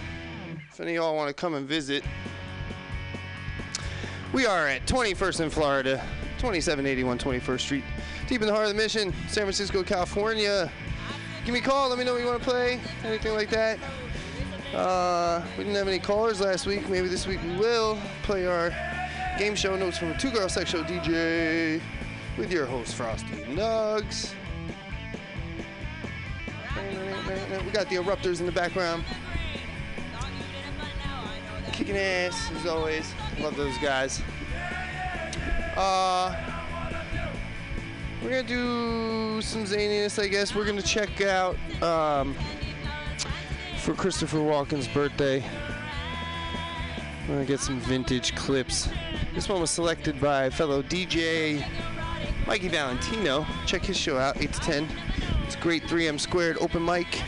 [0.70, 2.04] If any of y'all want to come and visit,
[4.32, 5.96] we are at 21st in Florida,
[6.38, 7.84] 2781 21st Street,
[8.30, 10.70] deep in the heart of the mission, San Francisco, California.
[11.44, 11.88] Give me a call.
[11.88, 12.78] Let me know what you want to play.
[13.02, 13.76] Anything like that.
[14.72, 16.88] Uh, we didn't have any callers last week.
[16.88, 18.72] Maybe this week we will play our
[19.36, 21.80] game show notes from a two girl sex show DJ
[22.38, 24.32] with your host Frosty Nugs.
[27.64, 29.02] We got the eruptors in the background.
[31.72, 33.12] Kicking ass as always.
[33.40, 34.22] Love those guys.
[35.76, 36.49] Uh,
[38.30, 40.54] we're gonna do some zaniness, I guess.
[40.54, 42.36] We're gonna check out um,
[43.78, 45.42] for Christopher Walken's birthday.
[47.26, 48.88] We're gonna get some vintage clips.
[49.34, 51.66] This one was selected by fellow DJ
[52.46, 53.44] Mikey Valentino.
[53.66, 54.88] Check his show out, 8 to 10.
[55.44, 57.20] It's great 3M squared open mic.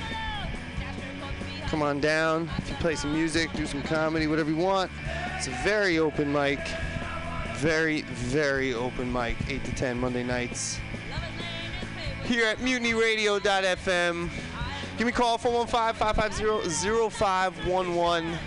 [1.67, 2.49] Come on down.
[2.59, 4.89] If you play some music, do some comedy, whatever you want.
[5.37, 6.61] It's a very open mic.
[7.57, 9.37] Very, very open mic.
[9.49, 10.79] 8 to 10 Monday nights.
[12.25, 14.31] Here at mutinyradio.fm.
[14.97, 18.39] Give me a call 415-550-0511.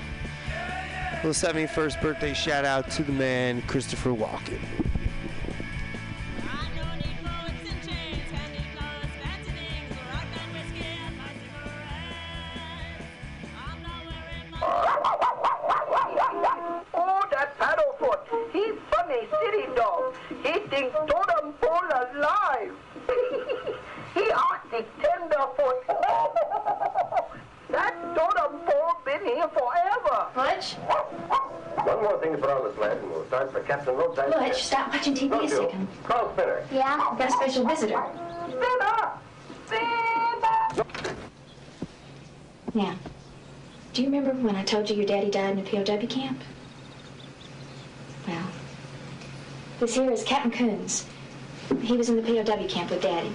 [1.23, 4.59] Little 71st birthday shout out to the man Christopher Walken.
[37.67, 39.19] I've got a special visitor.
[39.65, 40.75] Spinner!
[40.75, 41.15] Spinner!
[42.73, 42.95] Yeah.
[43.93, 46.41] Do you remember when I told you your daddy died in a POW camp?
[48.27, 48.47] Well,
[49.79, 51.05] this here is Captain Koons.
[51.81, 53.31] He was in the POW camp with Daddy.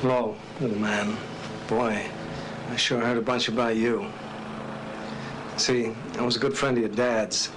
[0.00, 1.16] Hello, little man.
[1.66, 2.06] Boy,
[2.70, 4.06] I sure heard a bunch about you.
[5.58, 7.50] See, I was a good friend of your dad's.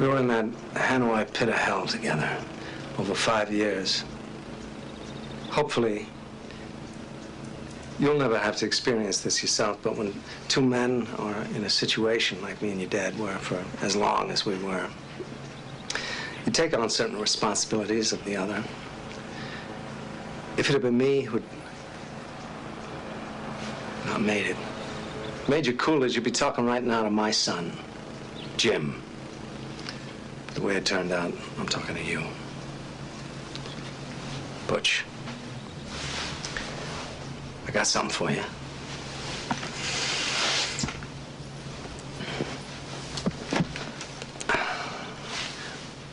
[0.00, 2.28] We were in that Hanoi pit of hell together
[2.96, 4.04] over five years.
[5.50, 6.06] Hopefully,
[7.98, 12.40] you'll never have to experience this yourself, but when two men are in a situation
[12.40, 14.88] like me and your dad were for as long as we were,
[16.46, 18.64] you take on certain responsibilities of the other.
[20.56, 21.44] If it had been me who'd
[24.06, 24.56] not made it,
[25.48, 27.72] Major Coolidge, you'd be talking right now to my son,
[28.58, 29.02] Jim.
[30.52, 32.22] The way it turned out, I'm talking to you.
[34.66, 35.06] Butch.
[37.66, 38.42] I got something for you.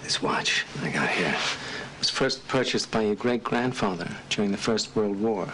[0.01, 1.35] This watch I got here
[1.99, 5.49] was first purchased by your great grandfather during the First World War.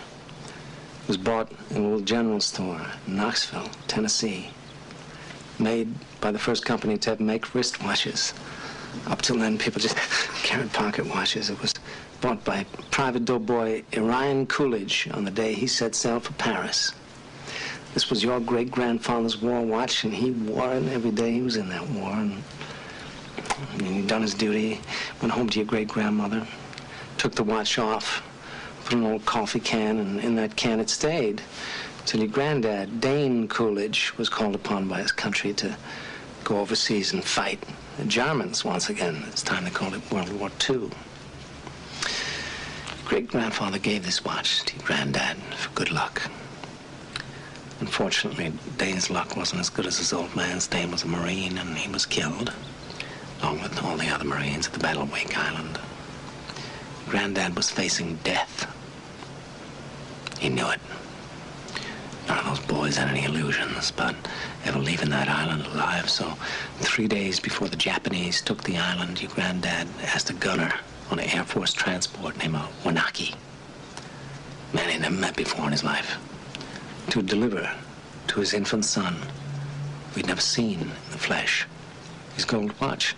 [1.11, 4.51] Was bought in a little general store in Knoxville, Tennessee.
[5.59, 8.33] Made by the first company to make wristwatches.
[9.07, 9.97] Up till then, people just
[10.43, 11.49] carried pocket watches.
[11.49, 11.73] It was
[12.21, 16.93] bought by private doughboy Orion Coolidge on the day he set sail for Paris.
[17.93, 21.57] This was your great grandfather's war watch, and he wore it every day he was
[21.57, 22.13] in that war.
[22.13, 22.41] And
[23.73, 24.79] And he'd done his duty,
[25.21, 26.47] went home to your great grandmother,
[27.17, 28.23] took the watch off,
[28.91, 31.41] put an old coffee can, and in that can it stayed.
[32.05, 35.77] Till your granddad, Dane Coolidge, was called upon by his country to
[36.43, 37.63] go overseas and fight
[37.97, 39.23] the Germans once again.
[39.29, 40.89] It's time they called it World War II.
[43.05, 46.23] Great grandfather gave this watch to granddad for good luck.
[47.79, 50.67] Unfortunately, Dane's luck wasn't as good as his old man's.
[50.67, 52.51] Dane was a Marine and he was killed,
[53.41, 55.79] along with all the other Marines at the Battle of Wake Island.
[57.07, 58.67] Granddad was facing death.
[60.41, 60.79] He knew it.
[62.27, 64.15] None of those boys had any illusions about
[64.65, 66.35] ever leaving that island alive, so
[66.79, 70.73] three days before the Japanese took the island, your granddad asked a gunner
[71.11, 73.35] on an Air Force transport named uh, Winocki,
[74.73, 76.17] man he'd never met before in his life,
[77.11, 77.69] to deliver
[78.29, 79.13] to his infant son,
[80.09, 81.67] who he'd never seen in the flesh,
[82.33, 83.15] his gold watch.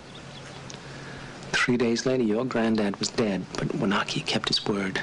[1.54, 5.02] Three days later, your granddad was dead, but Winocki kept his word.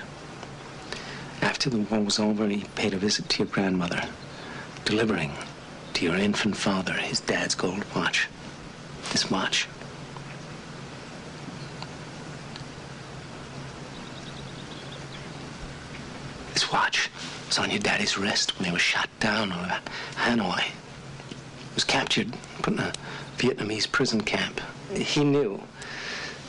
[1.42, 4.02] After the war was over, he paid a visit to your grandmother,
[4.84, 5.32] delivering
[5.94, 8.28] to your infant father his dad's gold watch.
[9.12, 9.66] This watch.
[16.54, 17.10] This watch
[17.46, 19.80] was on your daddy's wrist when he was shot down over
[20.16, 20.60] Hanoi.
[20.60, 22.92] He was captured, put in a
[23.38, 24.60] Vietnamese prison camp.
[24.94, 25.60] He knew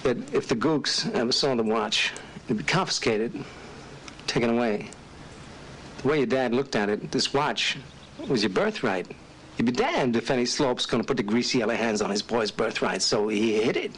[0.04, 2.12] that if the gooks ever saw the watch,
[2.46, 3.44] it'd be confiscated,
[4.27, 4.89] taken away.
[6.02, 7.77] The way your dad looked at it, this watch
[8.27, 9.07] was your birthright.
[9.57, 12.52] You'd be damned if any slope's gonna put the greasy yellow hands on his boy's
[12.52, 13.91] birthright, so he hid it.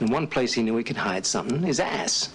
[0.00, 2.30] In one place he knew he could hide something, his ass.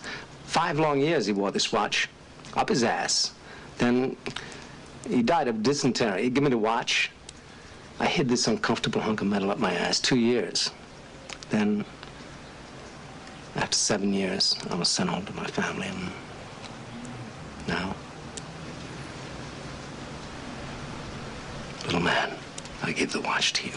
[0.46, 2.08] Five long years he wore this watch,
[2.56, 3.32] up his ass.
[3.78, 4.16] Then
[5.10, 6.24] he died of dysentery.
[6.24, 7.12] He gave me the watch.
[8.00, 10.70] I hid this uncomfortable hunk of metal up my ass two years.
[11.50, 11.86] Then,
[13.56, 15.90] after seven years, I was sent home to my family,
[17.68, 17.96] now,
[21.86, 22.32] little man,
[22.84, 23.74] I give the watch to you.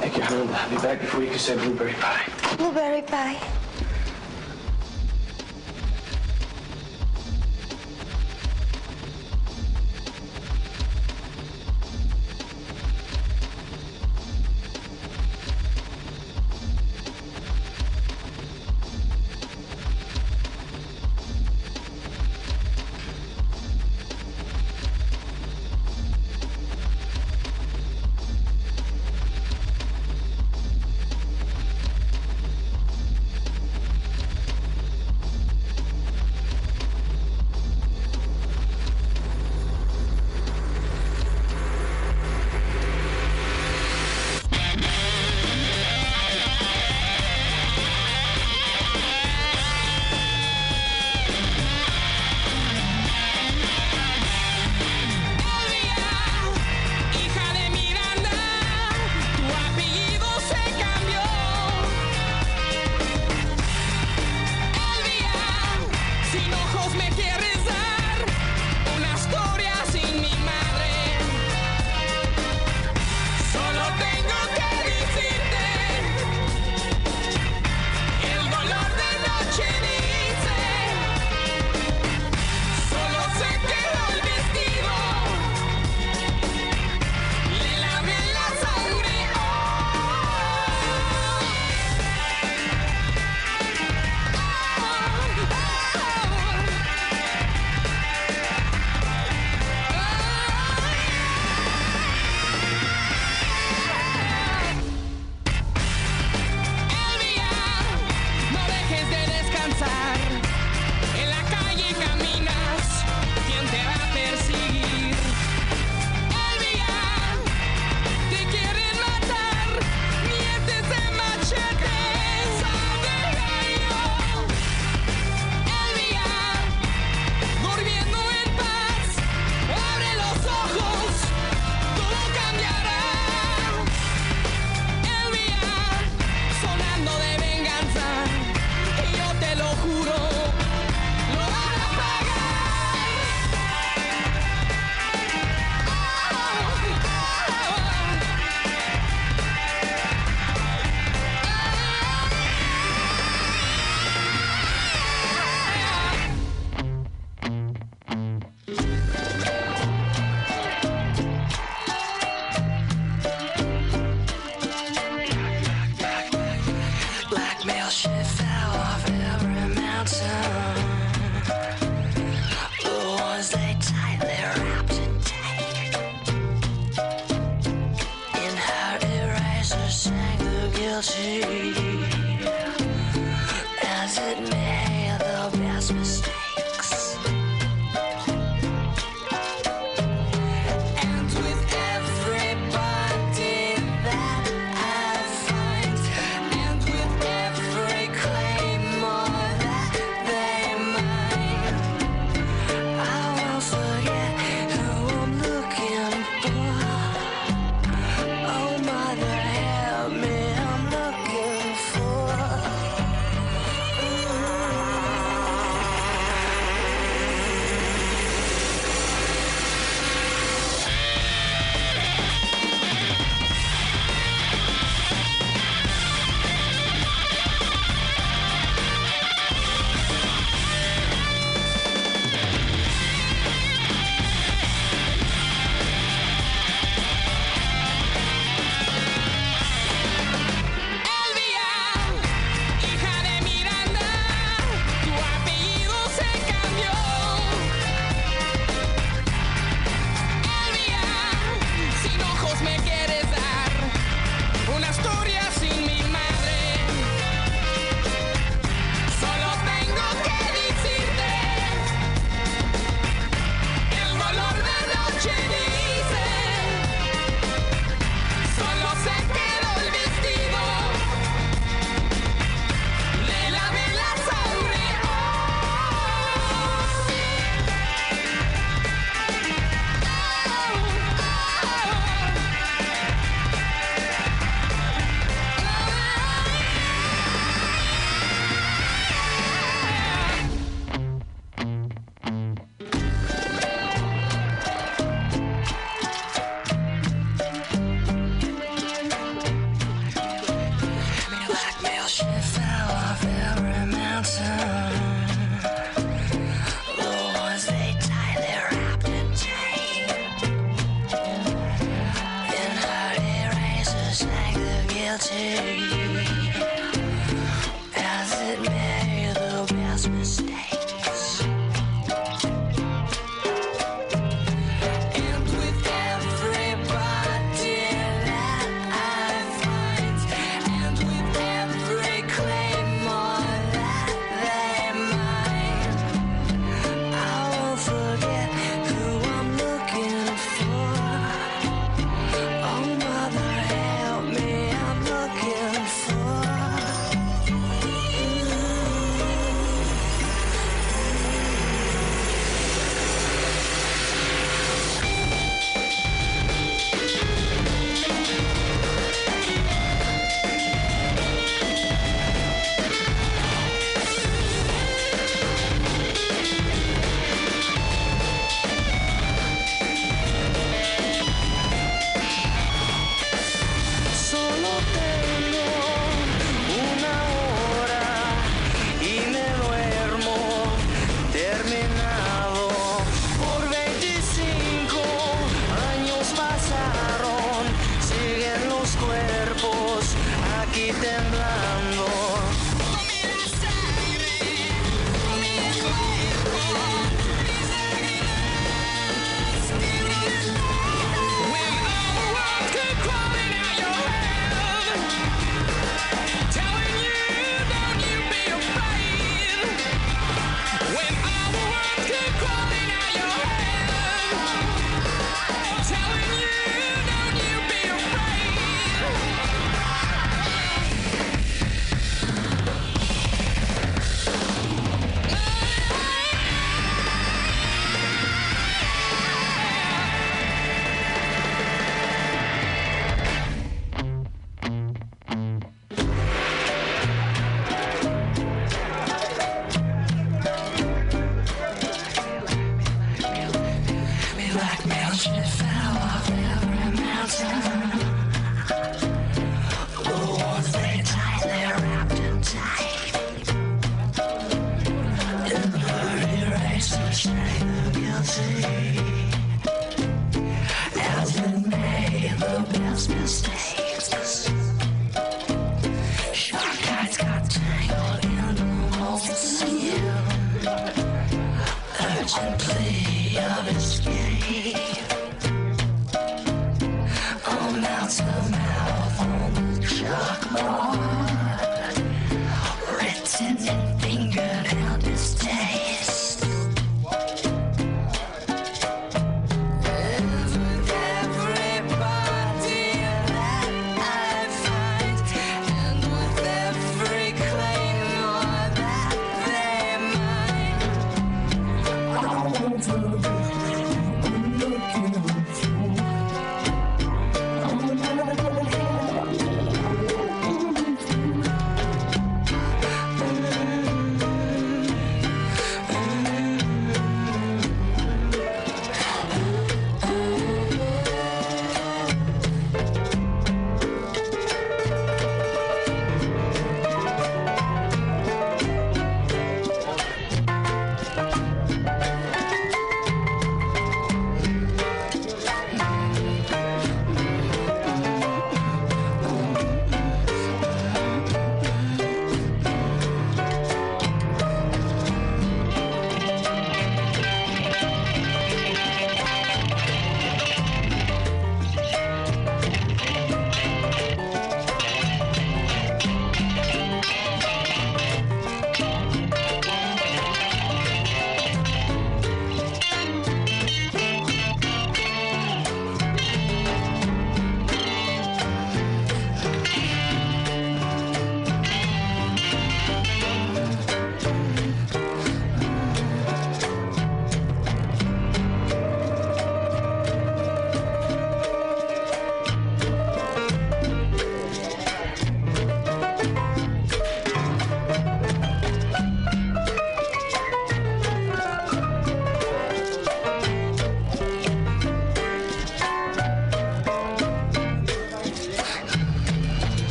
[0.00, 0.50] Take your hand.
[0.50, 2.26] I'll be back before you can say blueberry pie.
[2.56, 3.36] Blueberry pie.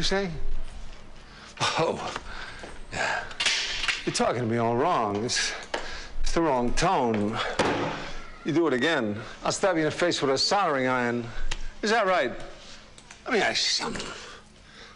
[0.00, 0.30] You say?
[1.60, 2.14] Oh,
[2.90, 3.22] yeah.
[4.06, 5.22] You're talking to me all wrong.
[5.26, 5.52] It's,
[6.22, 7.38] it's the wrong tone.
[8.46, 11.26] You do it again, I'll stab you in the face with a soldering iron.
[11.82, 12.32] Is that right?
[13.26, 14.08] Let me ask you something.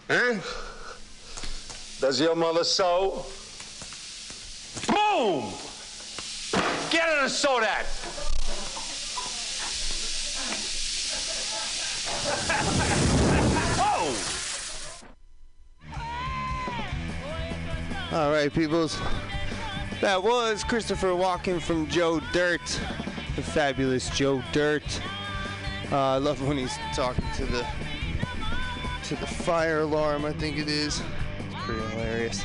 [0.09, 0.41] Huh?
[2.01, 3.27] Does your mother sew?
[4.89, 5.53] Boom!
[6.91, 7.85] Get her to sew that!
[18.15, 18.97] All right, peoples.
[20.01, 22.61] That was Christopher Walken from Joe Dirt,
[23.35, 24.85] the fabulous Joe Dirt.
[25.91, 27.67] Uh, I love when he's talking to the
[29.07, 30.25] to the fire alarm.
[30.25, 31.03] I think it is.
[31.41, 32.45] It's pretty hilarious.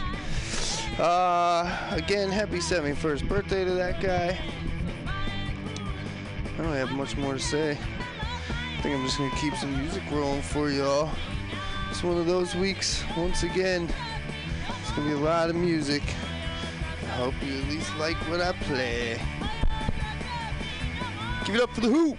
[0.98, 4.40] Uh, again, happy 71st birthday to that guy.
[6.58, 7.78] I don't have much more to say.
[7.78, 11.12] I think I'm just gonna keep some music rolling for y'all.
[11.92, 13.04] It's one of those weeks.
[13.16, 13.88] Once again,
[14.90, 16.02] it's gonna be a lot of music.
[17.04, 19.22] I hope you at least like what I play.
[21.46, 22.18] Give it up for the Who.